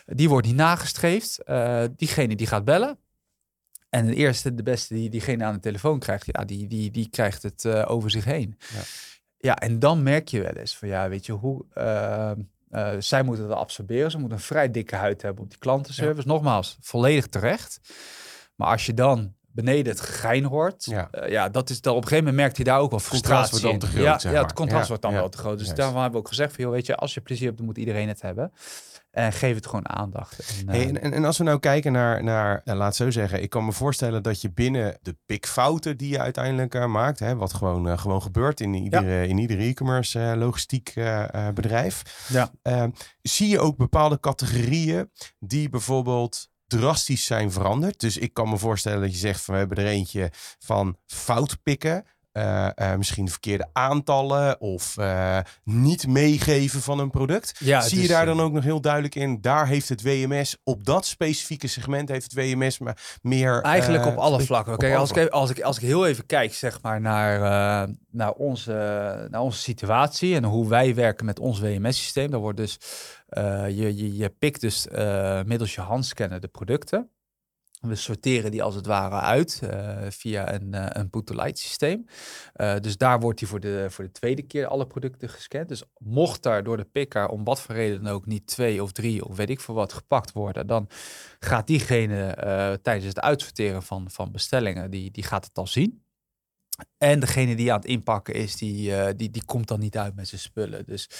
[0.06, 1.42] Die wordt niet nagestreefd.
[1.42, 2.98] Eh, diegene die gaat bellen.
[3.88, 7.08] En de eerste, de beste die diegene aan de telefoon krijgt, ja, die, die, die
[7.10, 8.58] krijgt het eh, over zich heen.
[8.74, 8.80] Ja.
[9.38, 9.56] Ja.
[9.56, 11.64] en dan merk je wel eens van ja, weet je hoe.
[11.72, 12.30] eh,
[12.70, 14.10] eh, zij moeten dat absorberen.
[14.10, 16.26] Ze moeten een vrij dikke huid hebben op die klantenservice.
[16.28, 17.80] Nogmaals, volledig terecht.
[18.54, 21.08] Maar als je dan beneden het gegein hoort, Ja.
[21.12, 23.24] ja, ja dat is dan op een gegeven moment merkt je daar ook wel contrast
[23.26, 24.46] frustratie wordt dan te groot, Ja, zeg ja, maar.
[24.46, 25.52] het contrast Ja, wordt dan ja, wel te groot.
[25.58, 25.76] Dus juist.
[25.80, 27.78] daarom hebben we ook gezegd van, joh, weet je, als je plezier hebt, dan moet
[27.78, 28.52] iedereen het hebben.
[29.10, 30.38] En geef het gewoon aandacht.
[30.66, 33.50] En, Hey, eh, en, als we nou kijken naar, naar nou, laat zo zeggen, ik
[33.50, 37.54] kan me voorstellen dat je binnen de pikfouten die je uiteindelijk eh, maakt, hè, wat
[37.54, 42.50] gewoon, eh, gewoon gebeurt in iedere, in ieder e-commerce eh, logistiek eh, eh, bedrijf, Ja.
[42.62, 42.84] eh,
[43.22, 48.00] zie je ook bepaalde categorieën die bijvoorbeeld drastisch zijn veranderd.
[48.00, 51.62] Dus ik kan me voorstellen dat je zegt van we hebben er eentje van fout
[51.62, 52.04] pikken.
[52.36, 57.52] Eh, eh, misschien verkeerde aantallen of eh, niet meegeven van een product.
[57.58, 59.40] ja, Zie je daar dan ook nog heel duidelijk in?
[59.40, 63.62] Daar heeft het WMS, op dat specifieke segment heeft het WMS maar meer...
[63.62, 64.78] Eigenlijk op alle vlakken.
[64.78, 68.72] alle als, ik, als, ik, als ik heel even kijk zeg maar, naar, naar, onze,
[69.30, 72.78] naar onze situatie en hoe wij werken met ons WMS-systeem, dan wordt dus,
[73.68, 74.86] je, je, je pikt dus
[75.44, 77.10] middels je handscannen de producten.
[77.80, 82.06] We sorteren die als het ware uit eh, via een, eh een put-to-light systeem.
[82.52, 85.68] Eh, dus daar wordt die voor de, voor de tweede keer alle producten gescand.
[85.68, 88.92] Dus mocht daar door de picker om wat voor reden dan ook niet twee of
[88.92, 90.88] drie of weet ik veel wat gepakt worden, dan
[91.38, 92.34] gaat diegene
[92.82, 96.05] tijdens het uitsorteren van, van bestellingen, die, die gaat het al zien.
[96.98, 100.14] En degene die aan het inpakken is, die, eh, die, die komt dan niet uit
[100.14, 100.86] met zijn spullen.
[100.86, 101.10] Dus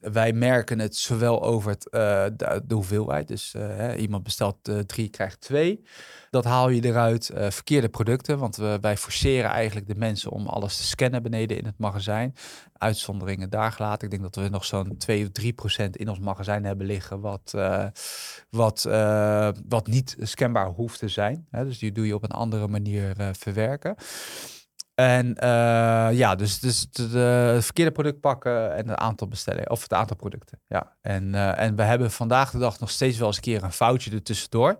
[0.00, 2.26] wij merken het zowel over het, eh,
[2.66, 3.28] de, hoeveelheid.
[3.28, 5.82] Dus eh, iemand bestelt drie, krijgt twee.
[6.30, 7.30] Dat haal je eruit.
[7.34, 11.64] Verkeerde producten, want we, wij forceren eigenlijk de mensen om alles te scannen beneden in
[11.64, 12.34] het magazijn.
[12.72, 14.04] Uitzonderingen daar gelaten.
[14.04, 17.20] Ik denk dat we nog zo'n 2 of 3 procent in ons magazijn hebben liggen,
[17.20, 17.54] wat,
[18.50, 18.82] wat,
[19.68, 21.46] wat niet scanbaar hoeft te zijn.
[21.50, 23.96] Dus die doe je op een andere manier verwerken.
[24.98, 29.70] En eh, ja, dus, dus het de, het verkeerde product pakken en het aantal bestellingen,
[29.70, 30.60] of het aantal producten.
[30.66, 33.62] Ja, en, eh, en we hebben vandaag de dag nog steeds wel eens een keer
[33.62, 34.78] een foutje er tussendoor.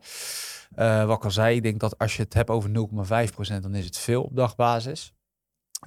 [0.74, 3.74] Eh, wat ik al zei, ik denk dat als je het hebt over 0,5%, dan
[3.74, 5.12] is het veel op dagbasis.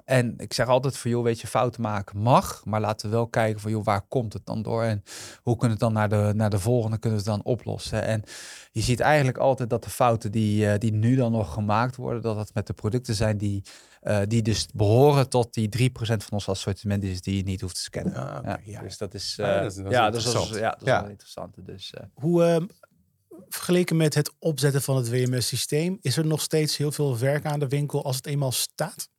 [0.06, 2.65] En ik zeg altijd van, joh, weet je, fouten maken mag.
[2.65, 4.84] Maar laten we wel kijken van, joh, waar komt het dan door?
[4.84, 5.04] En
[5.44, 8.04] hoe kunnen we het dan naar de, naar de volgende kunnen we dan oplossen?
[8.04, 8.24] En
[8.72, 12.22] je ziet eigenlijk altijd dat de fouten die, uh, die nu dan nog gemaakt worden,
[12.22, 13.63] dat het met de producten zijn die,
[14.04, 17.76] uh, die dus behoren tot die 3% van ons assortiment is die je niet hoeft
[17.76, 18.16] te scannen.
[18.16, 18.82] Ah, okay, ja, ja.
[18.82, 20.60] Dus dat is, uh, dat is- dat is ja, dat is, interessant.
[20.60, 21.02] ja, dat is Ja.
[21.02, 21.56] wel interessant.
[21.66, 22.66] Dus, eh, Hoe ehm,
[23.50, 27.60] vergeleken met het opzetten van het WMS-systeem, is er nog steeds heel veel werk aan
[27.60, 29.10] de winkel als het eenmaal staat?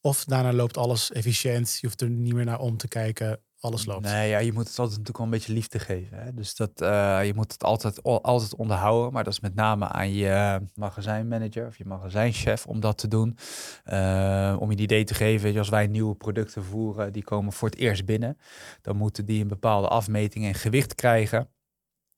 [0.00, 3.86] Of daarna loopt alles efficiënt, je hoeft er niet meer naar om te kijken, alles
[3.86, 4.04] loopt.
[4.04, 6.18] Nee, ja, je moet het altijd natuurlijk wel een beetje liefde geven.
[6.18, 6.34] Hè?
[6.34, 9.12] Dus dat, eh, je moet het altijd, al- altijd onderhouden.
[9.12, 13.36] Maar dat is met name aan je magazijnmanager of je magazijnchef om dat te doen.
[13.84, 17.68] Eh, om je een idee te geven, als wij nieuwe producten voeren, die komen voor
[17.68, 18.38] het eerst binnen.
[18.82, 21.48] Dan moeten die een bepaalde afmeting en gewicht krijgen.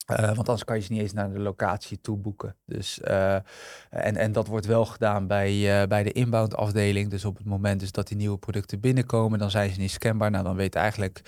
[0.07, 2.57] Eh, want anders kan je ze niet eens naar de locatie toe boeken.
[2.67, 3.35] Dus, eh,
[3.91, 7.11] en, en dat wordt wel gedaan bij, eh, bij de inbound afdeling.
[7.11, 10.31] Dus op het moment dus dat die nieuwe producten binnenkomen, dan zijn ze niet scanbaar.
[10.31, 11.21] Nou, dan weet eigenlijk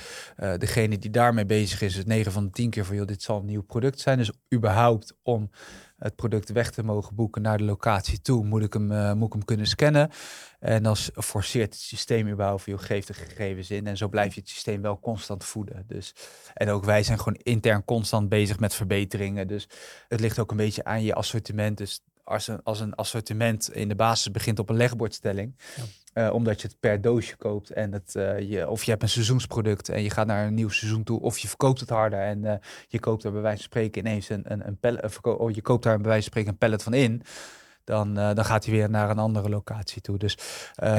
[0.59, 3.39] degene die daarmee bezig is, het 9 van de 10 keer van, joh, dit zal
[3.39, 4.19] een nieuw product zijn.
[4.19, 5.51] Dus überhaupt om
[5.99, 9.27] het product weg te mogen boeken naar de locatie toe, moet ik hem, eh, moet
[9.27, 10.11] ik hem kunnen scannen.
[10.61, 13.87] En dan forceert het systeem überhaupt, van, joh, geef de gegevens in.
[13.87, 15.85] En zo blijf je het systeem wel constant voeden.
[15.87, 16.15] Dus,
[16.55, 19.49] en ook wij zijn gewoon intern constant bezig met verbeteringen.
[19.49, 19.69] Dus
[20.09, 21.79] het ligt ook een beetje aan je assortiment.
[21.79, 25.57] Dus als een, als een assortiment in de basis begint op een legbordstelling,
[26.19, 29.09] eh, omdat je het per doosje koopt en het, eh, je, of je hebt een
[29.09, 32.45] seizoensproduct en je gaat naar een nieuw seizoen toe, of je verkoopt het harder en
[32.45, 32.57] eh,
[32.89, 35.83] je koopt er bij wijze van spreken ineens een, een, een pallet, oh, je koopt
[35.83, 37.23] daar bij wijze van spreken een pallet van in.
[37.85, 40.19] Dan, dan gaat hij weer naar een andere locatie toe.
[40.19, 40.39] Dus is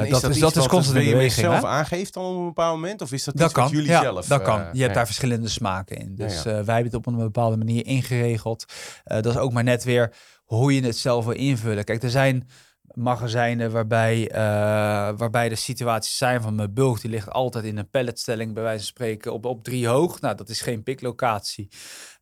[0.09, 1.31] dat, dat, is, dat is constant in beweging.
[1.31, 1.67] zelf hè?
[1.67, 3.01] aangeeft dan op een bepaald moment?
[3.01, 4.27] Of is dat, Dat kan, jullie ja, zelf...
[4.27, 4.59] dat kan.
[4.59, 4.87] Je hebt ja.
[4.87, 6.15] daar verschillende smaken in.
[6.15, 6.43] Dus ja.
[6.43, 8.65] wij hebben het op een bepaalde manier ingeregeld.
[9.03, 11.83] Dat is ook maar net weer hoe je het zelf wil invullen.
[11.83, 12.47] Kijk, er zijn
[12.93, 14.39] magazijnen waarbij, eh,
[15.17, 18.77] waarbij de situaties zijn van mijn bulk, die ligt altijd in een palletstelling, bij wijze
[18.77, 20.21] van spreken, op, op drie hoog.
[20.21, 21.69] Nou, dat is geen piklocatie.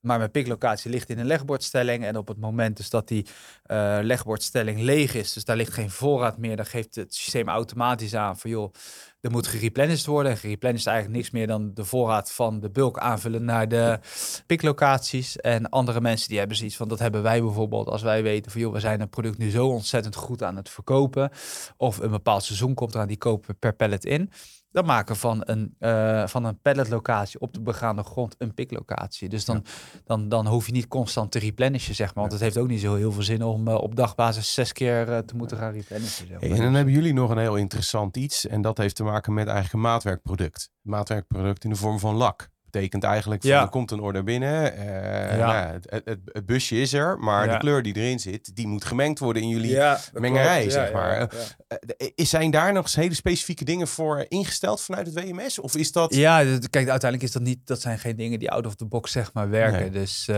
[0.07, 2.05] Maar mijn piklocatie ligt in een legbordstelling.
[2.05, 3.25] En op het moment dus dat die
[3.63, 8.15] eh, legbordstelling leeg is, dus daar ligt geen voorraad meer, dan geeft het systeem automatisch
[8.15, 8.73] aan van joh,
[9.21, 10.31] er moet gereplenished worden.
[10.31, 13.99] En gereplenished is eigenlijk niks meer dan de voorraad van de bulk aanvullen naar de
[14.45, 15.37] piklocaties.
[15.37, 18.61] En andere mensen die hebben zoiets van, dat hebben wij bijvoorbeeld als wij weten van
[18.61, 21.29] joh, we zijn een product nu zo ontzettend goed aan het verkopen.
[21.77, 24.31] Of een bepaald seizoen komt eraan, die kopen per pallet in.
[24.77, 29.29] Dan maken van een, eh, van een palletlocatie op de begaande grond een piklocatie.
[29.29, 29.63] Dus dan,
[30.05, 32.23] dan, dan hoef je niet constant te replenishen, zeg maar.
[32.23, 35.11] Want het heeft ook niet zo heel veel zin om eh, op dagbasis zes keer
[35.11, 36.27] eh, te moeten gaan replenishen.
[36.27, 36.57] zeg Hey, maar.
[36.57, 38.47] en dan hebben jullie nog een heel interessant iets.
[38.47, 40.69] En dat heeft te maken met eigenlijk een maatwerkproduct.
[40.81, 42.49] Maatwerkproduct in de vorm van lak.
[42.71, 43.61] Betekent eigenlijk, van, Ja.
[43.61, 44.73] er komt een order binnen.
[44.77, 45.45] eh, Ja.
[45.45, 47.51] nou, het, het, het busje is er, maar Ja.
[47.51, 49.77] de kleur die erin zit, die moet gemengd worden in jullie
[50.13, 51.19] mengerij, zeg maar.
[51.19, 51.27] ja.
[51.67, 55.59] Eh, is- zijn daar nog eens hele specifieke dingen voor ingesteld vanuit het WMS?
[55.59, 56.13] Of is dat...
[56.15, 59.11] Ja, kijk, uiteindelijk is dat niet, dat zijn geen dingen die out of the box
[59.11, 59.79] zeg maar werken.
[59.79, 59.89] Nee.
[59.89, 60.35] Dus eh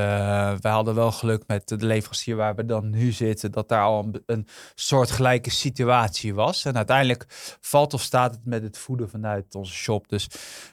[0.59, 4.03] wij hadden wel geluk met de leverancier waar we dan nu zitten, dat daar al
[4.03, 6.65] een, een soortgelijke situatie was.
[6.65, 7.25] En uiteindelijk
[7.61, 10.09] valt of staat het met het voeden vanuit onze shop.
[10.09, 10.27] Dus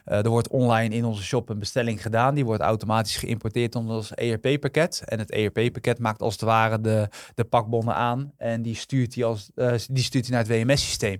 [0.05, 3.95] eh, er wordt online in onze shop een bestelling gedaan, die wordt automatisch geïmporteerd onder
[3.95, 5.01] ons ERP-pakket.
[5.05, 9.25] En het ERP-pakket maakt als het ware de, de pakbonnen aan en die stuurt die,
[9.25, 11.19] als, eh, die stuurt die naar het WMS-systeem.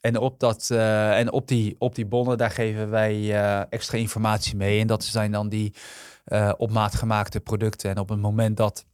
[0.00, 3.98] En op, dat, eh, en op, die, op die bonnen, daar geven wij eh, extra
[3.98, 4.80] informatie mee.
[4.80, 5.74] En dat zijn dan die
[6.56, 7.90] op maat gemaakte producten.
[7.90, 8.84] En op het moment dat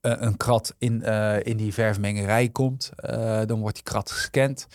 [0.00, 1.02] een krat in,
[1.42, 2.90] in die verfmengerij komt,
[3.46, 4.66] dan wordt die krat gescand.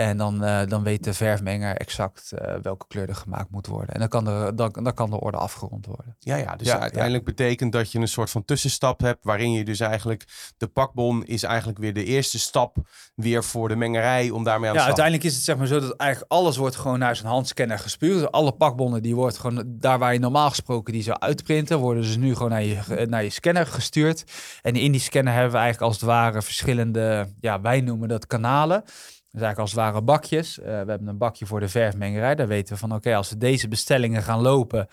[0.00, 3.94] En dan, eh, dan weet de verfmenger exact eh, welke kleur er gemaakt moet worden.
[3.94, 6.16] En dan kan, er, dan, dan kan de orde afgerond worden.
[6.18, 9.64] Ja, ja, dus Ja, uiteindelijk betekent dat je een soort van tussenstap hebt, waarin je
[9.64, 10.24] dus eigenlijk
[10.56, 12.76] de pakbon is eigenlijk weer de eerste stap
[13.14, 15.80] weer voor de mengerij om daarmee aan de Ja, uiteindelijk is het zeg maar zo
[15.80, 18.18] dat eigenlijk alles wordt gewoon naar zijn handscanner gespuurd.
[18.18, 22.04] Dus alle pakbonnen die wordt gewoon daar waar je normaal gesproken die zou uitprinten, worden
[22.04, 24.24] ze nu gewoon naar je, naar je scanner gestuurd.
[24.62, 28.26] En in die scanner hebben we eigenlijk als het ware verschillende, ja, wij noemen dat
[28.26, 28.84] kanalen.
[29.32, 30.58] Dus eigenlijk als het ware bakjes.
[30.58, 32.34] Eh, we hebben een bakje voor de verfmengerij.
[32.34, 34.86] Daar weten we van oké, als we deze bestellingen gaan lopen,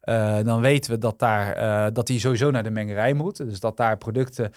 [0.00, 3.48] eh, dan weten we dat, daar, eh, dat die sowieso naar de mengerij moeten.
[3.48, 4.52] Dus dat daar producten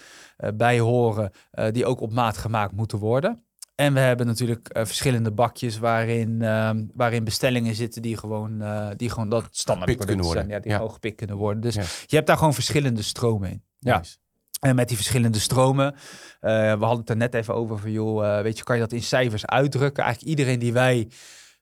[0.54, 1.30] bij horen
[1.72, 3.42] die ook op maat gemaakt moeten worden.
[3.74, 8.62] En we hebben natuurlijk verschillende bakjes waarin, ehm, waarin bestellingen zitten die gewoon,
[8.96, 10.24] die gewoon dat standaard kunnen producten zijn.
[10.24, 10.48] worden.
[10.56, 10.76] Ja, die Ja.
[10.76, 11.62] gewoon gepikt kunnen worden.
[11.62, 11.82] Dus Ja.
[12.06, 13.62] je hebt daar gewoon verschillende stromen in.
[13.78, 13.96] Ja.
[13.98, 14.16] Nice.
[14.60, 15.94] En met die verschillende stromen.
[16.40, 18.82] Eh, we hadden het er net even over van, joh, eh, weet je, kan je
[18.82, 20.04] dat in cijfers uitdrukken?
[20.04, 21.08] Eigenlijk iedereen die wij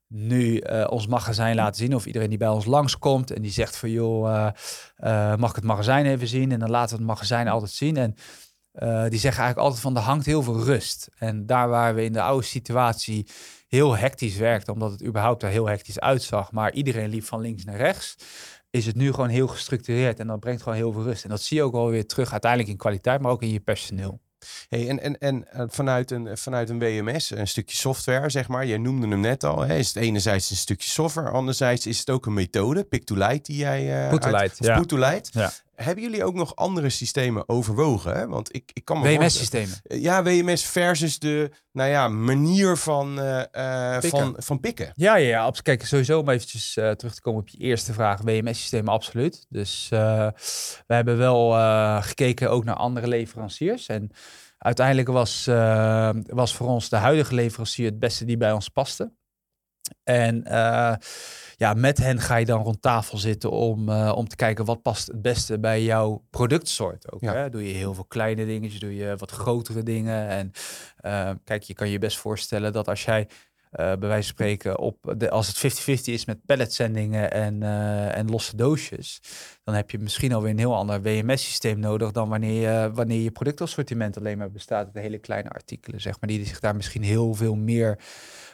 [0.08, 3.76] nu eh, ons magazijn laten zien, of iedereen die bij ons langskomt en die zegt
[3.76, 4.50] van, joh, eh,
[5.32, 6.52] eh, mag ik het magazijn even zien?
[6.52, 7.96] En dan laten we het magazijn altijd zien.
[7.96, 8.14] En
[8.72, 11.08] eh, die zeggen eigenlijk altijd van, er hangt heel veel rust.
[11.18, 13.26] En daar waar we in de oude situatie
[13.68, 17.64] heel hectisch werkten, omdat het überhaupt er heel hectisch uitzag, maar iedereen liep van links
[17.64, 18.16] naar rechts,
[18.76, 21.24] is het nu gewoon heel gestructureerd en dat brengt gewoon heel veel rust.
[21.24, 23.60] En dat zie je ook wel weer terug uiteindelijk in kwaliteit, maar ook in je
[23.60, 24.20] personeel.
[24.68, 28.66] Hey, en en, en eh, vanuit, een, vanuit een WMS, een stukje software, zeg maar.
[28.66, 29.60] Jij noemde hem net al.
[29.60, 32.86] Hè, is het enerzijds een stukje software, anderzijds is het ook een methode,
[33.42, 34.08] die jij...
[34.10, 34.78] Put to uit- Light, of ja.
[34.78, 35.28] Put to Light.
[35.32, 35.52] Ja.
[35.76, 38.14] Hebben jullie ook nog andere systemen overwogen?
[38.16, 38.28] Hè?
[38.28, 39.80] Want ik, ik kan me WMS-systemen.
[39.82, 44.20] Ja, WMS versus de nou ja, manier van, eh, eh, Pikken.
[44.20, 44.92] van, van pikken.
[44.94, 45.52] Ja, ja, ja.
[45.62, 48.20] Kijk, sowieso om eventjes eh, terug te komen op je eerste vraag.
[48.20, 49.46] WMS-systemen, absoluut.
[49.48, 50.28] Dus eh,
[50.86, 53.86] we hebben wel eh, gekeken ook naar andere leveranciers.
[53.86, 54.10] En
[54.58, 59.12] uiteindelijk was, eh, was voor ons de huidige leverancier het beste die bij ons paste.
[60.06, 60.94] En eh,
[61.56, 64.82] ja, met hen ga je dan rond tafel zitten om, eh, om te kijken wat
[64.82, 67.12] past het beste bij jouw productsoort.
[67.12, 67.34] Ook, Ja.
[67.34, 67.50] hè?
[67.50, 70.28] Doe je heel veel kleine dingetjes, doe je wat grotere dingen.
[70.28, 70.52] En
[70.96, 73.28] eh, kijk, je kan je best voorstellen dat als jij
[73.70, 77.62] bij wijze van spreken op de, als het 50-50 is met palletzendingen en,
[78.12, 79.20] en losse doosjes,
[79.64, 83.30] dan heb je misschien alweer een heel ander WMS-systeem nodig dan wanneer je, wanneer je
[83.30, 87.34] productassortiment alleen maar bestaat uit hele kleine artikelen, zeg maar, die zich daar misschien heel
[87.34, 87.98] veel meer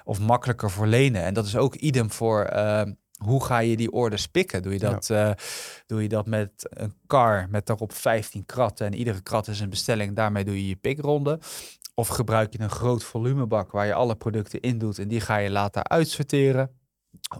[0.05, 1.23] of makkelijker voor lenen.
[1.23, 2.83] En dat is ook idem voor eh,
[3.25, 4.63] hoe ga je die orders pikken?
[4.63, 5.31] Doe je dat, eh,
[5.87, 9.71] doe je dat met een car met daarop 15 kratten en iedere krat is een
[9.71, 11.39] bestelling, daarmee doe je je pikronde.
[11.95, 15.37] Of gebruik je een groot volumebak waar je alle producten in doet en die ga
[15.37, 16.71] je later uitsorteren.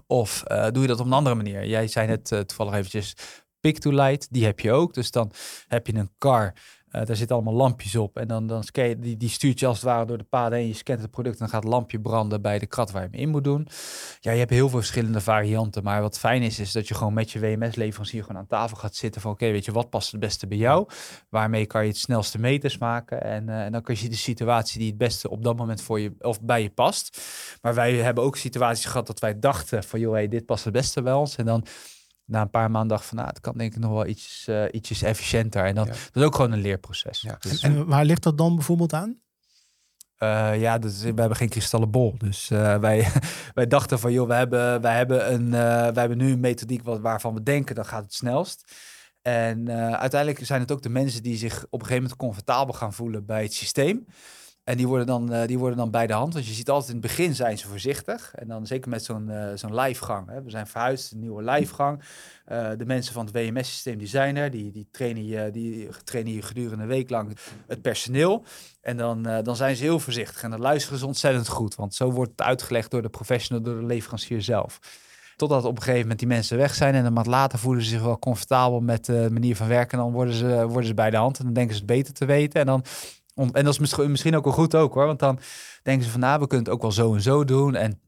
[0.07, 1.65] Of eh, doe je dat op een andere manier?
[1.65, 3.15] Jij zei net eh, toevallig eventjes
[3.59, 4.93] pick to light, die heb je ook.
[4.93, 5.31] Dus dan
[5.67, 6.53] heb je een car,
[6.93, 8.17] eh, daar zitten allemaal lampjes op.
[8.17, 10.57] En dan, dan scan je- die, die stuurt je als het ware door de paden
[10.57, 10.67] heen.
[10.67, 13.07] Je scant het product en dan gaat het lampje branden bij de krat waar je
[13.11, 13.67] hem in moet doen.
[14.19, 15.83] Ja, je hebt heel veel verschillende varianten.
[15.83, 18.95] Maar wat fijn is, is dat je gewoon met je WMS-leverancier gewoon aan tafel gaat
[18.95, 20.87] zitten van oké, weet je, wat past het beste bij jou?
[21.29, 23.23] Waarmee kan je het snelste meters maken?
[23.23, 25.99] En, eh, en dan kun je de situatie die het beste op dat moment voor
[25.99, 27.21] je of bij je past.
[27.61, 30.73] Maar wij hebben ook situaties gehad dat wij dachten van joh, hey, dit past het
[30.73, 31.35] beste bij ons.
[31.35, 31.65] En dan
[32.25, 34.63] na een paar maanden dacht van nou, het kan denk ik nog wel ietsjes, eh,
[34.71, 35.65] ietsjes efficiënter.
[35.65, 35.91] En dat, Ja.
[35.91, 37.21] dat is ook gewoon een leerproces.
[37.21, 37.37] Ja.
[37.39, 39.21] Dus, En waar ligt dat dan bijvoorbeeld aan?
[40.17, 42.15] eh, ja, dus we hebben geen kristallen bol.
[42.17, 43.07] Dus eh, wij,
[43.53, 46.83] wij dachten van, joh, we hebben, wij hebben, een, eh, wij hebben nu een methodiek
[46.83, 48.71] wat, waarvan we denken dat gaat het snelst.
[49.21, 52.73] En eh, uiteindelijk zijn het ook de mensen die zich op een gegeven moment comfortabel
[52.73, 54.05] gaan voelen bij het systeem.
[54.63, 56.33] En die worden, dan, eh, die worden dan bij de hand.
[56.33, 58.31] Want je ziet altijd in het begin zijn ze voorzichtig.
[58.35, 60.27] En dan zeker met zo'n eh zo'n lijfgang.
[60.43, 62.03] We zijn verhuisd, een nieuwe lijfgang.
[62.45, 64.51] Eh, de mensen van het WMS-systeem die zijn er.
[64.51, 68.43] Die, die, trainen je, die trainen je gedurende een week lang het personeel.
[68.81, 70.43] En dan, dan zijn ze heel voorzichtig.
[70.43, 71.75] En dan luisteren ze ontzettend goed.
[71.75, 74.79] Want zo wordt het uitgelegd door de professional, door de leverancier zelf.
[75.35, 76.93] Totdat op een gegeven moment die mensen weg zijn.
[76.93, 79.97] En een maand later voelen ze zich wel comfortabel met de manier van werken.
[79.97, 81.37] En dan worden ze, worden ze bij de hand.
[81.37, 82.59] En dan denken ze het beter te weten.
[82.59, 82.83] En dan
[83.35, 85.05] en dat is misschien, ook wel goed ook hoor.
[85.05, 85.39] Want dan
[85.83, 87.75] denken ze van nou, we kunnen het ook wel zo en zo doen.
[87.75, 88.01] En,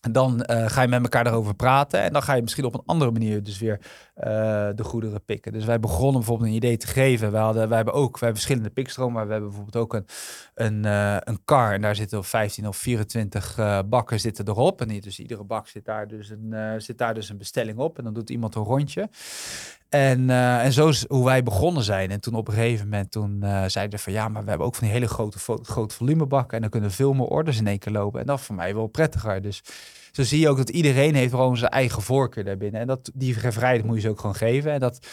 [0.00, 2.02] en dan eh, ga je met elkaar daarover praten.
[2.02, 3.80] En dan ga je misschien op een andere manier dus weer
[4.18, 5.52] eh, de goederen pikken.
[5.52, 7.32] Dus wij begonnen bijvoorbeeld een idee te geven.
[7.32, 9.12] We hadden, wij hebben ook wij hebben verschillende pikstromen.
[9.12, 10.06] Maar we hebben bijvoorbeeld ook een,
[10.54, 11.72] een, eh, een car.
[11.72, 14.80] En daar zitten 15 of 24 eh, bakken zitten erop.
[14.80, 17.98] En dus iedere bak zit daar, dus een, zit daar dus een bestelling op.
[17.98, 19.08] En dan doet iemand een rondje.
[19.88, 22.10] En, en zo is hoe wij begonnen zijn.
[22.10, 24.84] En toen op een gegeven moment toen zeiden van ja, maar we hebben ook van
[24.84, 26.54] die hele grote, grote volumebakken.
[26.54, 28.20] En dan kunnen veel meer orders in één keer lopen.
[28.20, 29.42] En dat voor mij wel prettiger.
[29.42, 29.62] Dus
[30.18, 32.80] zo zie je ook dat iedereen heeft gewoon zijn eigen voorkeur daarbinnen.
[32.80, 34.72] En dat, die vrijheid moet je ze ook gewoon geven.
[34.72, 35.06] En dat,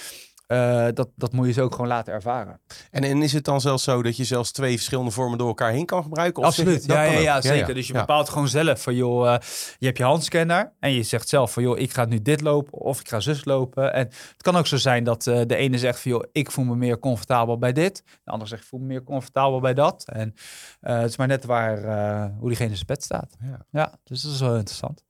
[0.47, 2.59] eh, dat, dat moet je ze ook gewoon laten ervaren.
[2.91, 5.71] En, en is het dan zelfs zo dat je zelfs twee verschillende vormen door elkaar
[5.71, 6.43] heen kan gebruiken?
[6.43, 7.73] Of je- Absoluut, ja, ja, ja, zeker.
[7.73, 9.39] Dus je bepaalt gewoon zelf van, joh, eh,
[9.77, 12.73] je hebt je handscanner en je zegt zelf van, joh, ik ga nu dit lopen
[12.79, 13.93] of ik ga zus lopen.
[13.93, 16.65] En het kan ook zo zijn dat eh, de ene zegt van, joh, ik voel
[16.65, 18.03] me meer comfortabel bij dit.
[18.23, 20.03] De ander zegt, ik voel me meer comfortabel bij dat.
[20.05, 20.33] En
[20.79, 21.77] het is maar net waar,
[22.39, 23.35] hoe diegene in zijn bed staat.
[23.71, 25.03] Ja, dus dat is wel interessant.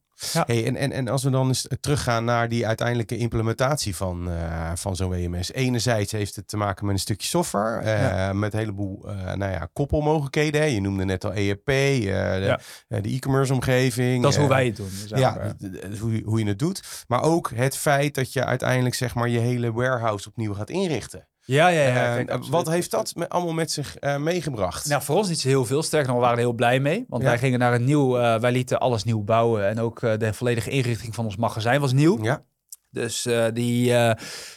[0.46, 4.72] Hey, en, en, en als we dan eens teruggaan naar die uiteindelijke implementatie van, eh,
[4.76, 5.52] van zo'n WMS.
[5.52, 7.80] Enerzijds heeft het te maken met een stukje software.
[7.82, 8.34] eh, Ja.
[8.34, 10.62] Met een heleboel eh, nou ja, koppelmogelijkheden.
[10.62, 10.68] hè.
[10.68, 12.02] Je noemde net al ERP, de,
[12.88, 13.02] Ja.
[13.02, 14.24] e-commerce omgeving.
[14.24, 14.90] Dat is hoe wij het doen.
[15.06, 15.56] zeg Ja,
[16.00, 17.04] hoe, je- hoe je het doet.
[17.08, 21.28] Maar ook het feit dat je uiteindelijk zeg maar, je hele warehouse opnieuw gaat inrichten.
[21.46, 21.88] Ja, ja, ja.
[22.10, 22.68] Eh, kijk, wat absoluut.
[22.68, 24.86] heeft dat me- allemaal met zich eh, meegebracht?
[24.86, 25.84] Nou, voor ons niet zo heel veel.
[25.84, 27.06] Sterker nog, we waren er heel blij mee.
[27.08, 27.30] Want Ja.
[27.30, 28.18] wij gingen naar een nieuw...
[28.18, 29.68] eh, wij lieten alles nieuw bouwen.
[29.68, 32.24] En ook eh, de volledige inrichting van ons magazijn was nieuw.
[32.24, 32.44] ja,
[32.90, 33.94] Dus, die,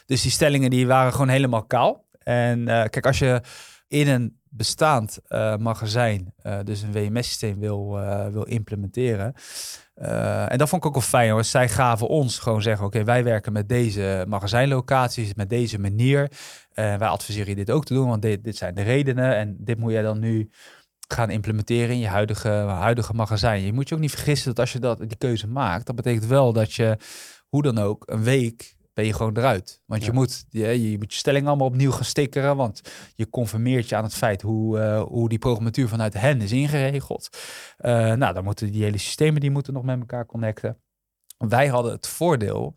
[0.07, 2.07] dus die stellingen die waren gewoon helemaal kaal.
[2.19, 3.41] En kijk, als je
[3.89, 9.35] in een bestaand eh, magazijn uh, dus een WMS-systeem wil, uh, wil implementeren.
[10.49, 11.45] en dat vond ik ook wel fijn hoor.
[11.45, 16.31] Zij gaven ons gewoon zeggen, oké, wij werken met deze magazijnlocaties, met deze manier.
[16.75, 19.37] wij adviseren je dit ook te doen, want dit, dit zijn de redenen.
[19.37, 20.51] En dit moet jij dan nu
[21.09, 23.63] gaan implementeren in je huidige, huidige magazijn.
[23.63, 26.27] Je moet je ook niet vergissen dat als je dat, die keuze maakt, dat betekent
[26.27, 26.97] wel dat je
[27.49, 29.83] hoe dan ook een week ben je gewoon eruit.
[29.87, 32.57] Want je, moet, je, je moet je stelling allemaal opnieuw gaan stickeren.
[32.57, 32.81] Want
[33.15, 37.29] je conformeert je aan het feit hoe, uh, hoe die programmatuur vanuit hen is ingeregeld.
[37.81, 40.77] Uh, nou, dan moeten die hele systemen die moeten nog met elkaar connecten.
[41.39, 42.75] Wij hadden het voordeel,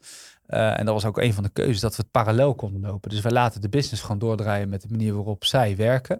[0.48, 3.10] uh, en dat was ook een van de keuzes, dat we het parallel konden lopen.
[3.10, 6.20] Dus wij laten de business gewoon doordraaien met de manier waarop zij werken.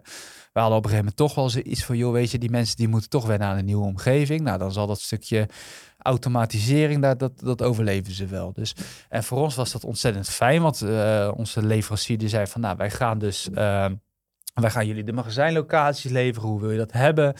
[0.52, 2.76] We hadden op een gegeven moment toch wel iets van, joh, weet je, die mensen
[2.76, 4.40] die moeten toch wennen aan een nieuwe omgeving.
[4.40, 5.48] Nou, dan zal dat stukje
[6.02, 8.52] automatisering, daar, dat, dat overleven ze wel.
[8.52, 8.74] Dus,
[9.08, 12.76] en voor ons was dat ontzettend fijn, want uh, onze leverancier die zei van, nou,
[12.76, 13.86] wij gaan dus, uh,
[14.54, 17.34] wij gaan jullie de magazijnlocaties leveren, hoe wil je dat hebben?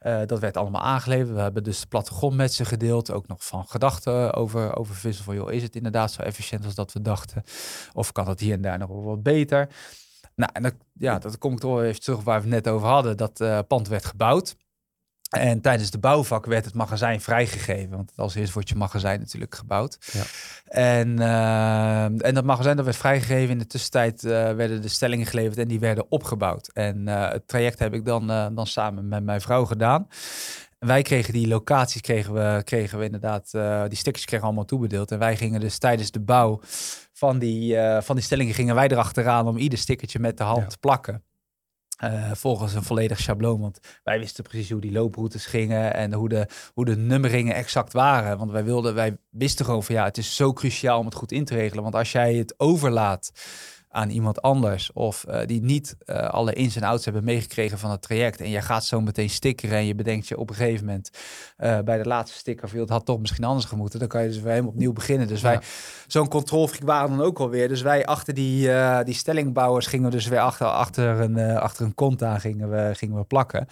[0.00, 1.34] Uh, dat werd allemaal aangeleverd.
[1.34, 3.10] We hebben dus de plattegrond met ze gedeeld.
[3.10, 5.24] Ook nog van gedachten over, over Vissel.
[5.24, 7.42] Van, joh, is het inderdaad zo efficiënt als dat we dachten?
[7.92, 9.68] Of kan het hier en daar nog wel wat beter?
[10.34, 12.88] Nou, en dat, ja, dat kom ik toch even terug waar we het net over
[12.88, 13.16] hadden.
[13.16, 14.56] Dat uh, pand werd gebouwd.
[15.30, 17.96] En tijdens de bouwvak werd het magazijn vrijgegeven.
[17.96, 19.98] Want als eerst wordt je magazijn natuurlijk gebouwd.
[20.12, 20.22] Ja.
[20.64, 23.50] En, uh, en dat magazijn dat werd vrijgegeven.
[23.50, 26.70] In de tussentijd uh, werden de stellingen geleverd en die werden opgebouwd.
[26.72, 30.08] En uh, het traject heb ik dan, dan samen met mijn vrouw gedaan.
[30.78, 33.50] Wij kregen die locaties, kregen we, kregen we inderdaad,
[33.88, 35.10] die stickers kregen allemaal toebedeeld.
[35.10, 36.60] En wij gingen dus tijdens de bouw
[37.12, 40.66] van die, van die stellingen, gingen wij erachteraan om ieder stickertje met de hand ja.
[40.66, 41.24] te plakken.
[42.04, 43.60] Uh, volgens een volledig schabloon.
[43.60, 47.92] Want wij wisten precies hoe die looproutes gingen en hoe de, hoe de nummeringen exact
[47.92, 48.38] waren.
[48.38, 51.32] Want wij, wilden, wij wisten gewoon van ja, het is zo cruciaal om het goed
[51.32, 51.82] in te regelen.
[51.82, 53.30] Want als jij het overlaat
[53.96, 57.90] aan iemand anders of uh, die niet uh, alle ins en outs hebben meegekregen van
[57.90, 60.86] het traject en jij gaat zo meteen stickeren en je bedenkt je op een gegeven
[60.86, 61.10] moment
[61.58, 64.28] uh, bij de laatste sticker van het had toch misschien anders gemoeten, dan kan je
[64.28, 65.28] dus weer helemaal opnieuw beginnen.
[65.28, 65.48] Dus ja.
[65.48, 65.60] wij,
[66.06, 67.68] zo'n controlfreak waren dan ook alweer.
[67.68, 68.70] Dus wij achter die,
[69.04, 72.90] die stellingbouwers gingen we dus weer achter, achter, een, achter een kont aan gingen we,
[72.94, 73.66] gingen we plakken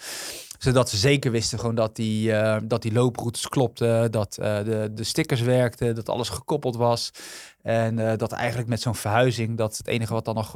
[0.59, 4.91] zodat ze zeker wisten gewoon dat die, uh, dat die looproutes klopten, dat uh, de,
[4.93, 7.11] de stickers werkten, dat alles gekoppeld was.
[7.65, 10.51] En uh, dat eigenlijk met zo'n verhuizing, dat het enige wat dan nog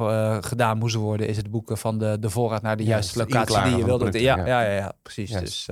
[0.46, 3.62] gedaan moest worden, is het boeken van de, de voorraad naar de ja, juiste locatie
[3.62, 4.20] die je wilde.
[4.20, 5.30] Ja, ja, ja, ja, precies.
[5.30, 5.40] Yes.
[5.40, 5.68] Dus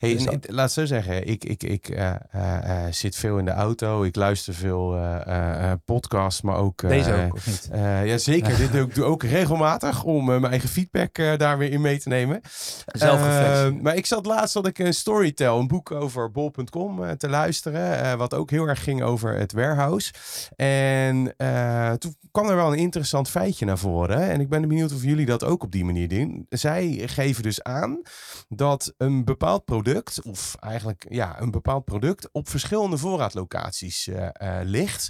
[0.00, 4.02] Hey, dus laat zo zeggen, ik, ik, ik uh, uh, zit veel in de auto,
[4.02, 6.80] ik luister veel uh, podcasts, maar ook...
[6.80, 7.68] Deze ook, of niet?
[8.04, 8.56] ja, zeker.
[8.60, 12.08] Dit doe ik doe ook regelmatig om mijn eigen feedback daar weer in mee te
[12.08, 12.40] nemen.
[12.86, 13.82] Zelfreflectie.
[13.82, 18.34] maar ik zat laatst dat ik een Storytel, een boek over bol.com te luisteren, wat
[18.34, 20.12] ook heel erg ging over het warehouse.
[20.56, 21.34] En
[21.98, 24.20] toen kwam er wel een interessant feitje naar voren.
[24.30, 26.46] En ik ben benieuwd of jullie dat ook op die manier doen.
[26.48, 28.02] Zij geven dus aan
[28.48, 29.88] dat een bepaald product,
[30.22, 35.08] of eigenlijk ja, een bepaald product, op verschillende voorraadlocaties uh, uh, ligt.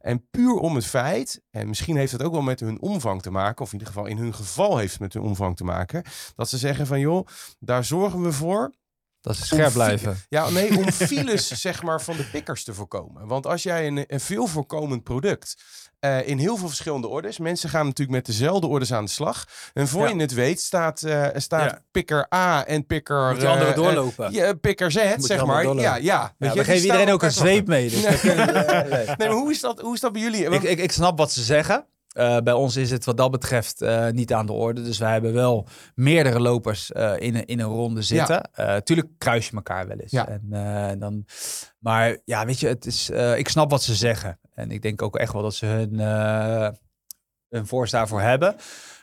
[0.00, 3.30] En puur om het feit, en misschien heeft het ook wel met hun omvang te
[3.30, 6.04] maken, of in ieder geval in hun geval heeft het met hun omvang te maken,
[6.34, 7.26] dat ze zeggen van joh,
[7.58, 8.74] daar zorgen we voor
[9.22, 10.16] dat ze scherp blijven.
[10.28, 13.26] Ja, nee, om files zeg maar van de pikkers te voorkomen.
[13.26, 15.62] Want als jij een, een veel voorkomend product
[16.04, 17.38] uh, in heel veel verschillende orders.
[17.38, 19.46] Mensen gaan natuurlijk met dezelfde orders aan de slag.
[19.72, 20.14] En voor ja.
[20.14, 22.26] je het weet staat, uh, staat ja.
[22.34, 23.28] A en pikker...
[23.30, 24.32] Moet je uh, andere doorlopen.
[24.32, 25.74] ja, pikker Z, zeg maar.
[25.74, 26.34] Ja, ja.
[26.38, 27.90] ja we geven iedereen ook een zweep mee.
[27.90, 28.36] Dus nee.
[29.16, 30.44] nee, maar hoe is, dat, hoe is dat bij jullie?
[30.50, 31.86] Ik, ik, ik snap wat ze zeggen.
[32.14, 34.82] Uh, bij ons is het wat dat betreft uh, niet aan de orde.
[34.82, 38.50] Dus wij hebben wel meerdere lopers uh, in, in een ronde zitten.
[38.54, 38.80] Ja.
[38.80, 40.10] tuurlijk kruis je elkaar wel eens.
[40.10, 40.28] Ja.
[40.28, 41.24] En, dan,
[41.78, 44.38] maar ja, weet je, het is, ik snap wat ze zeggen.
[44.54, 45.98] En ik denk ook echt wel dat ze hun,
[47.48, 48.56] hun voorst daarvoor hebben.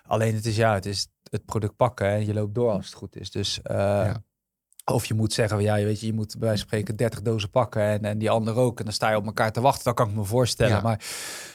[0.03, 2.95] Alleen het is ja, het is het product pakken en je loopt door als het
[2.95, 3.31] goed is.
[3.31, 4.23] Dus ja.
[4.93, 7.21] Of je moet zeggen, ja, je weet je, je moet bij wijze van spreken 30
[7.21, 8.79] dozen pakken en, en die ander ook.
[8.79, 9.83] En dan sta je op elkaar te wachten.
[9.83, 10.75] Dat kan ik me voorstellen.
[10.75, 10.81] Ja.
[10.81, 11.05] Maar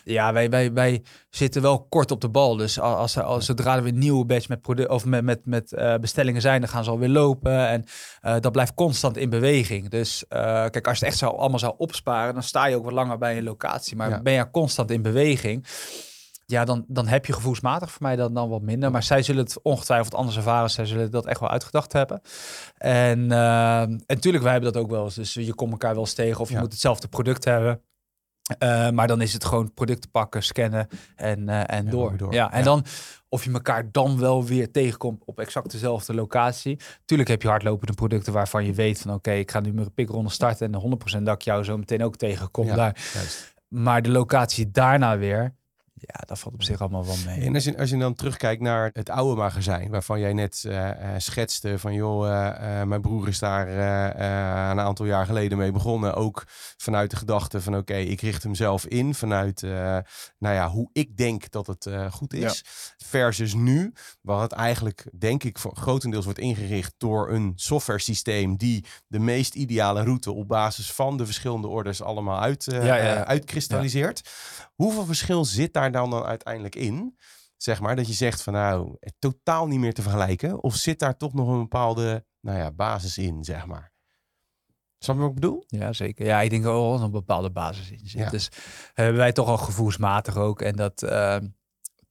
[0.05, 2.57] ja, wij, wij, wij zitten wel kort op de bal.
[2.57, 5.73] Dus als, als, zodra er weer een nieuwe batch met, product, of met, met, met
[5.73, 7.69] uh, bestellingen zijn, dan gaan ze alweer lopen.
[7.69, 7.85] En
[8.23, 9.89] uh, dat blijft constant in beweging.
[9.89, 12.85] Dus uh, kijk, als je het echt zou, allemaal zou opsparen, dan sta je ook
[12.85, 13.97] wat langer bij een locatie.
[13.97, 14.23] Maar ja.
[14.23, 15.67] ben je constant in beweging
[16.47, 18.91] ja, dan, dan heb je gevoelsmatig voor mij dan, dan wat minder.
[18.91, 20.71] Maar zij zullen het ongetwijfeld anders ervaren.
[20.71, 22.21] Zij zullen dat echt wel uitgedacht hebben.
[22.77, 25.15] En, uh, en natuurlijk, wij hebben dat ook wel eens.
[25.15, 26.61] Dus je komt elkaar wel eens tegen of je ja.
[26.61, 27.81] moet hetzelfde product hebben.
[28.63, 32.17] Uh, maar dan is het gewoon producten pakken, scannen en, uh, en ja, door.
[32.17, 32.33] door.
[32.33, 32.65] Ja, en ja.
[32.65, 32.85] dan
[33.29, 36.81] of je elkaar dan wel weer tegenkomt op exact dezelfde locatie.
[37.05, 39.95] Tuurlijk heb je hardlopende producten waarvan je weet van oké, okay, ik ga nu mijn
[39.95, 43.01] pikronde starten en 100% dat ik jou zo meteen ook tegenkom daar.
[43.15, 43.55] Juist.
[43.69, 45.55] Maar de locatie daarna weer,
[45.95, 47.41] ja, dat valt op zich allemaal wel mee.
[47.41, 50.91] En als je, als je dan terugkijkt naar het oude magazijn, waarvan jij net eh,
[50.91, 55.27] eh, schetste van joh, eh, eh, mijn broer is daar eh, eh, een aantal jaar
[55.27, 56.15] geleden mee begonnen.
[56.15, 56.45] Ook
[56.77, 59.71] vanuit de gedachte van oké, ik richt hem zelf in vanuit eh,
[60.39, 62.65] nou ja, hoe ik denk dat het eh, goed is.
[62.97, 68.57] Versus nu, waar het eigenlijk denk ik voor grotendeels wordt ingericht door een software systeem
[68.57, 72.97] die de meest ideale route op basis van de verschillende orders allemaal uit, eh, Ja,
[72.97, 73.25] ja, ja.
[73.25, 74.23] uitkristalliseert.
[74.75, 77.19] Hoeveel verschil zit daar dan, dan uiteindelijk in?
[77.57, 80.63] Zeg maar, dat je zegt van nou, totaal niet meer te vergelijken.
[80.63, 83.93] Of zit daar toch nog een bepaalde nou ja, basis in, zeg maar?
[84.99, 85.65] Snap je wat ik bedoel?
[85.67, 86.27] Ja, zeker.
[86.27, 88.21] Ja, ik denk wel er een bepaalde basis in zit.
[88.21, 88.31] Ja.
[88.31, 88.49] Dus
[88.95, 90.63] hebben wij toch al gevoelsmatig ook.
[90.63, 91.37] En dat, eh,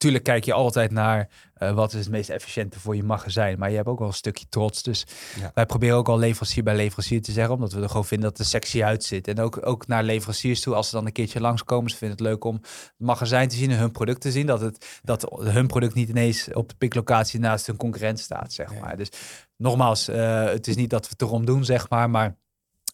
[0.04, 3.60] tuurlijk kijk je altijd naar eh, wat is het meest efficiënte voor je magazijn.
[3.60, 4.84] Maar je hebt ook wel een stukje trots.
[4.84, 5.06] Dus
[5.40, 5.52] Ja.
[5.54, 7.54] wij proberen ook al leverancier bij leverancier te zeggen.
[7.54, 9.28] Omdat we er gewoon vinden dat het er sexy uitziet.
[9.28, 11.92] En ook, ook naar leveranciers toe, als ze dan een keertje langskomen.
[11.92, 14.46] Ze vinden het leuk om het magazijn te zien en hun product te zien.
[14.46, 18.74] Dat, het, dat hun product niet ineens op de piklocatie naast hun concurrent staat, zeg
[18.74, 18.80] Ja.
[18.80, 18.98] maar.
[18.98, 19.10] Dus
[19.58, 22.10] nogmaals, eh, het is niet dat we het erom doen, zeg maar.
[22.10, 22.36] Maar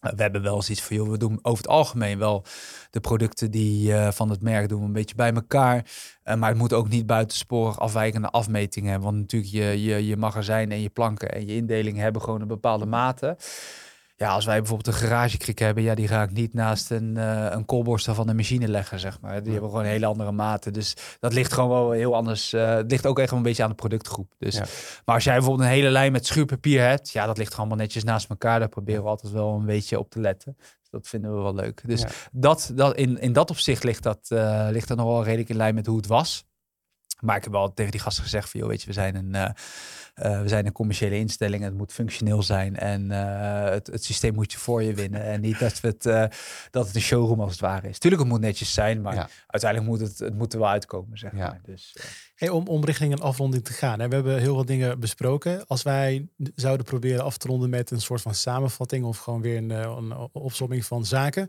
[0.00, 2.44] we hebben wel zoiets van, joh, we doen over het algemeen wel
[2.90, 5.90] de producten die eh, van het merk doen een beetje bij elkaar.
[6.22, 9.08] Eh, maar het moet ook niet buitensporig afwijkende afmetingen hebben.
[9.08, 12.48] Want natuurlijk je, je, je magazijn en je planken en je indeling hebben gewoon een
[12.48, 13.36] bepaalde mate.
[14.20, 17.46] Ja, als wij bijvoorbeeld een garagekrik hebben, ja, die ga ik niet naast een, eh
[17.50, 19.42] een koolborstel van de machine leggen, zeg maar.
[19.42, 20.72] Die hebben gewoon hele andere maten.
[20.72, 22.52] Dus dat ligt gewoon wel heel anders.
[22.52, 24.32] eh, het ligt ook echt wel een beetje aan de productgroep.
[24.38, 24.64] Dus, Ja.
[25.04, 27.84] Maar als jij bijvoorbeeld een hele lijn met schuurpapier hebt, ja, dat ligt gewoon allemaal
[27.84, 28.58] netjes naast elkaar.
[28.58, 30.54] Daar proberen we altijd wel een beetje op te letten.
[30.58, 31.82] Dus dat vinden we wel leuk.
[31.86, 32.08] Dus Ja.
[32.32, 35.56] dat, dat, in, in dat opzicht ligt dat, eh, ligt dat nog wel redelijk in
[35.56, 36.44] lijn met hoe het was.
[37.20, 39.54] Maar ik heb wel tegen die gasten gezegd van, joh, weet je, we zijn een,
[40.20, 41.62] eh, we zijn een commerciële instelling.
[41.62, 45.22] Het moet functioneel zijn en eh, het, het systeem moet je voor je winnen.
[45.22, 46.24] En niet dat, we het, eh,
[46.70, 47.98] dat het een showroom als het ware is.
[47.98, 49.28] Tuurlijk, het moet netjes zijn, maar Ja.
[49.46, 51.38] uiteindelijk moet het, het moet er wel uitkomen, zeg Ja.
[51.38, 51.60] maar.
[51.64, 52.04] Dus, eh,
[52.34, 54.00] Hey, om, om richting een afronding te gaan.
[54.00, 54.08] Hè.
[54.08, 55.66] We hebben heel wat dingen besproken.
[55.66, 59.56] Als wij zouden proberen af te ronden met een soort van samenvatting of gewoon weer
[59.56, 61.48] een, een opsomming van zaken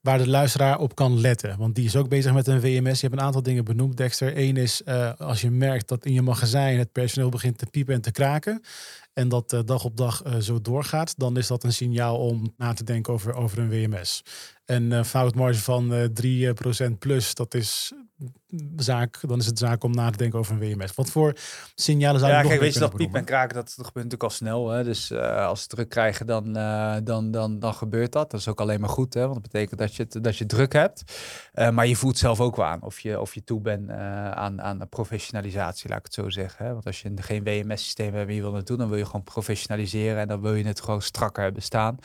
[0.00, 1.58] waar de luisteraar op kan letten.
[1.58, 3.00] Want die is ook bezig met een WMS.
[3.00, 4.38] Je hebt een aantal dingen benoemd, Dexter.
[4.38, 7.94] Eén is eh, als je merkt dat in je magazijn het personeel begint te piepen
[7.94, 8.62] en te kraken.
[9.12, 12.54] En dat eh, dag op dag eh, zo doorgaat, dan is dat een signaal om
[12.56, 14.22] na te denken over, over een WMS.
[14.64, 16.52] Een eh, foutmarge van eh
[16.90, 17.92] 3% plus, dat is
[18.76, 20.94] zaak, dan is het zaak om na te denken over een WMS.
[20.94, 21.32] Wat voor
[21.74, 23.94] signalen zou je ja, nog kijk, weet je dat piep en kraken, dat, dat gebeurt
[23.94, 24.70] natuurlijk al snel.
[24.70, 24.84] Hè?
[24.84, 28.30] Dus eh, als ze druk krijgen, dan, eh, dan, dan, dan gebeurt dat.
[28.30, 29.20] Dat is ook alleen maar goed, hè?
[29.20, 31.02] want dat betekent dat je, het, dat je druk hebt.
[31.52, 34.62] Eh, maar je voelt zelf ook wel aan of je, of je toe bent aan,
[34.62, 36.66] aan professionalisatie, laat ik het zo zeggen.
[36.66, 36.72] Hè?
[36.72, 39.24] Want als je geen WMS-systeem hebt en je wil het doen, dan wil je gewoon
[39.24, 41.98] professionaliseren en dan wil je het gewoon strakker hebben staan.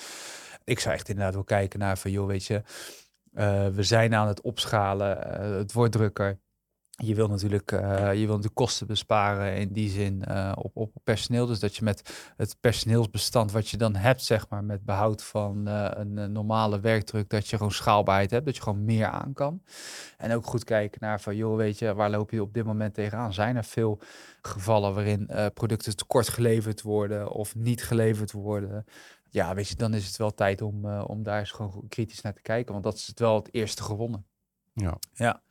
[0.63, 2.61] Ik zou echt inderdaad wel kijken naar van, joh, weet je,
[3.39, 6.39] eh, we zijn aan het opschalen, eh, het wordt drukker.
[7.03, 10.23] Je wil natuurlijk eh, je wil de kosten besparen in die zin
[10.55, 11.45] op, op personeel.
[11.45, 15.65] Dus dat je met het personeelsbestand wat je dan hebt, zeg maar, met behoud van
[15.65, 19.61] een normale werkdruk, dat je gewoon schaalbaarheid hebt, dat je gewoon meer aan kan.
[20.17, 22.93] En ook goed kijken naar van, joh, weet je, waar loop je op dit moment
[22.93, 23.33] tegenaan?
[23.33, 23.99] Zijn er veel
[24.41, 28.85] gevallen waarin producten tekort geleverd worden of niet geleverd worden?
[29.30, 32.21] Ja, weet je, dan is het wel tijd om, eh, om daar eens gewoon kritisch
[32.21, 34.25] naar te kijken, want dat is het wel het eerste gewonnen.
[34.73, 34.97] Ja.
[35.13, 35.41] Ja.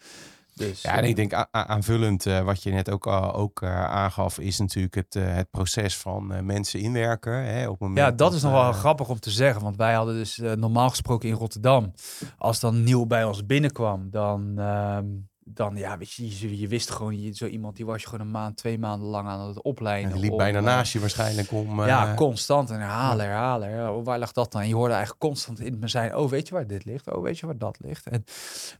[0.54, 3.62] Dus, Ja, en eh, ik denk a- a- aanvullend, eh, wat je net ook, ook
[3.62, 7.32] eh, aangaf, is natuurlijk het, eh, het proces van eh, mensen inwerken.
[7.44, 9.62] Hè, op het moment Ja, dat is nog wel eh, grappig om te zeggen.
[9.62, 11.92] Want wij hadden dus eh, normaal gesproken in Rotterdam.
[12.38, 15.06] Als dan nieuw bij ons binnenkwam, dan, ehm,
[15.54, 18.26] dan ja, weet je, je, je wist gewoon, je, zo iemand die was je gewoon
[18.26, 20.08] een maand, twee maanden lang aan het opleiden.
[20.08, 21.84] en die liep om, bijna eh, naast je waarschijnlijk om...
[21.84, 23.96] ja, eh, constant en herhalen, herhalen.
[23.96, 24.62] Oh, waar lag dat dan?
[24.62, 27.12] En je hoorde eigenlijk constant in het zijn, oh, weet je waar dit ligt?
[27.12, 28.06] Oh, weet je waar dat ligt?
[28.06, 28.24] En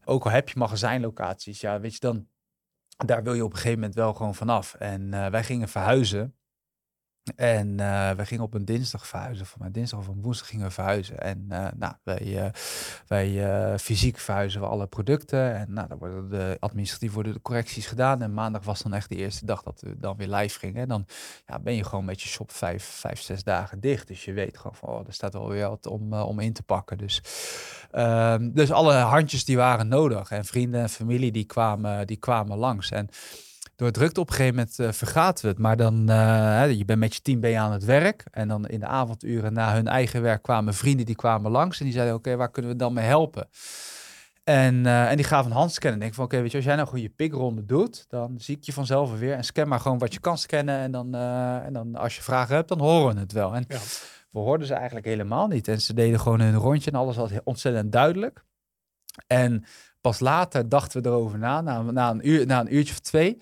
[0.05, 2.27] ook al heb je magazijnlocaties, ja, weet je, dan
[3.07, 4.75] daar wil je op een gegeven moment wel gewoon vanaf.
[4.75, 6.38] En eh, wij gingen verhuizen.
[7.37, 9.47] En eh wij gingen op een dinsdag verhuizen.
[9.47, 11.21] Voor mij dinsdag of een woensdag gingen we verhuizen.
[11.21, 12.51] En eh, nou, wij, eh,
[13.07, 15.55] wij fysiek verhuizen we alle producten.
[15.55, 18.23] En nou, dan worden de administratief worden de correcties gedaan.
[18.23, 20.83] En maandag was dan echt de eerste dag dat we dan weer live gingen.
[20.83, 21.07] En dan
[21.47, 24.09] ja, ben je gewoon met je shop vijf, vijf, zes dagen dicht.
[24.09, 26.63] Dus je weet gewoon van, oh, er staat wel weer wat om, om in te
[26.63, 26.99] pakken.
[26.99, 27.23] Dus,
[27.91, 30.31] ehm, dus alle handjes die waren nodig.
[30.31, 32.91] En vrienden en familie die kwamen, die kwamen langs.
[32.91, 33.09] En
[33.79, 35.59] door drukte op een gegeven moment eh, vergaten we het.
[35.59, 38.25] Maar dan, eh, je bent met je team ben je aan het werk.
[38.31, 41.79] En dan in de avonduren na hun eigen werk kwamen vrienden die kwamen langs.
[41.79, 43.49] En die zeiden, oké, waar kunnen we dan mee helpen?
[44.45, 45.93] En, eh, en die gaven een handscan.
[45.93, 48.57] En denk van, oké, weet je, als jij nou gewoon je pikronde doet, dan zie
[48.57, 49.35] ik je vanzelf weer.
[49.35, 50.79] En scan maar gewoon wat je kan scannen.
[50.79, 51.15] En dan,
[51.65, 53.55] en dan als je vragen hebt, dan horen we het wel.
[53.55, 53.79] En Ja.
[54.31, 55.69] we hoorden ze eigenlijk helemaal niet.
[55.69, 58.45] En ze deden gewoon hun rondje en alles was ontzettend duidelijk.
[59.27, 59.65] En
[60.01, 63.39] Pas later dachten we erover na, na, na, een, uur, na een uurtje of twee,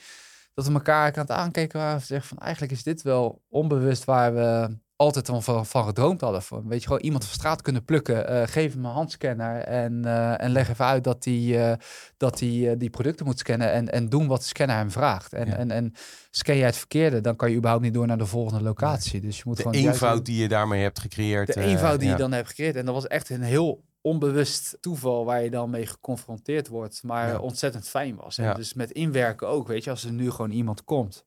[0.57, 2.01] dat we elkaar aan het aankijken waren.
[2.01, 6.43] Zeggen van eigenlijk is dit wel onbewust waar we altijd van, van, gedroomd hadden.
[6.43, 8.29] Van, weet je, gewoon iemand van straat kunnen plukken.
[8.29, 11.77] eh, geef hem een handscanner en, eh, en leg even uit dat hij eh,
[12.17, 15.33] dat die, die producten moet scannen en, en doen wat de scanner hem vraagt.
[15.33, 15.57] En, Ja.
[15.57, 15.93] en, en
[16.31, 19.21] scan jij het verkeerde, dan kan je überhaupt niet door naar de volgende locatie.
[19.21, 21.55] Dus je moet De gewoon juist- eenvoud die je daarmee hebt gecreëerd.
[21.55, 22.15] de eenvoud die ja.
[22.15, 22.77] je dan hebt gecreëerd.
[22.77, 27.29] En dat was echt een heel onbewust toeval waar je dan mee geconfronteerd wordt, maar
[27.29, 27.39] Ja.
[27.39, 28.39] ontzettend fijn was.
[28.39, 31.25] En dus met inwerken ook, weet je, als er nu gewoon iemand komt.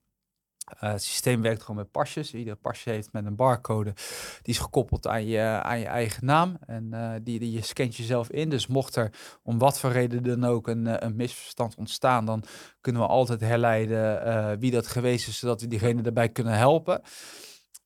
[0.80, 2.34] eh, het systeem werkt gewoon met pasjes.
[2.34, 3.94] Ieder pasje heeft met een barcode.
[4.42, 6.58] Die is gekoppeld aan je, aan je eigen naam.
[6.66, 8.50] En eh, die, die je scant jezelf in.
[8.50, 9.10] Dus mocht er
[9.44, 12.44] om wat voor reden dan ook een, eh, een misverstand ontstaan, dan
[12.82, 17.02] kunnen we altijd herleiden wie dat geweest is, zodat we diegene erbij kunnen helpen.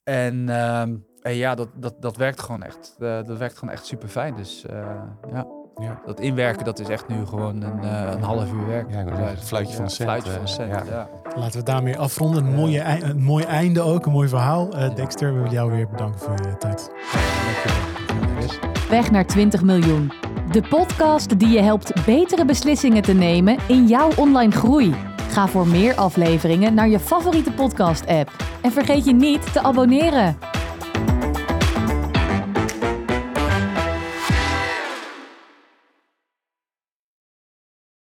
[0.04, 2.96] En, ehm, en ja, dat, dat, dat werkt gewoon echt.
[3.00, 4.36] Eh, dat werkt gewoon echt super fijn.
[4.36, 4.76] Dus eh,
[5.32, 5.46] ja.
[5.80, 6.02] Ja.
[6.06, 8.92] dat inwerken, dat is echt nu gewoon een, eh, een half uur werk.
[8.92, 10.84] Ja, fluitje van een cent, Fluitje van een eh, cent, ja.
[10.94, 11.08] ja.
[11.36, 12.46] Laten we daarmee afronden.
[12.46, 14.74] Een, mooie, een mooi einde ook, een mooi verhaal.
[14.74, 16.92] Eh, Dexter, we willen jou weer bedanken voor je tijd.
[18.90, 20.12] Weg naar 20 miljoen.
[20.52, 24.96] De podcast die je helpt betere beslissingen te nemen in jouw online groei.
[25.30, 28.32] Ga voor meer afleveringen naar je favoriete podcast-app.
[28.62, 30.38] En vergeet je niet te abonneren.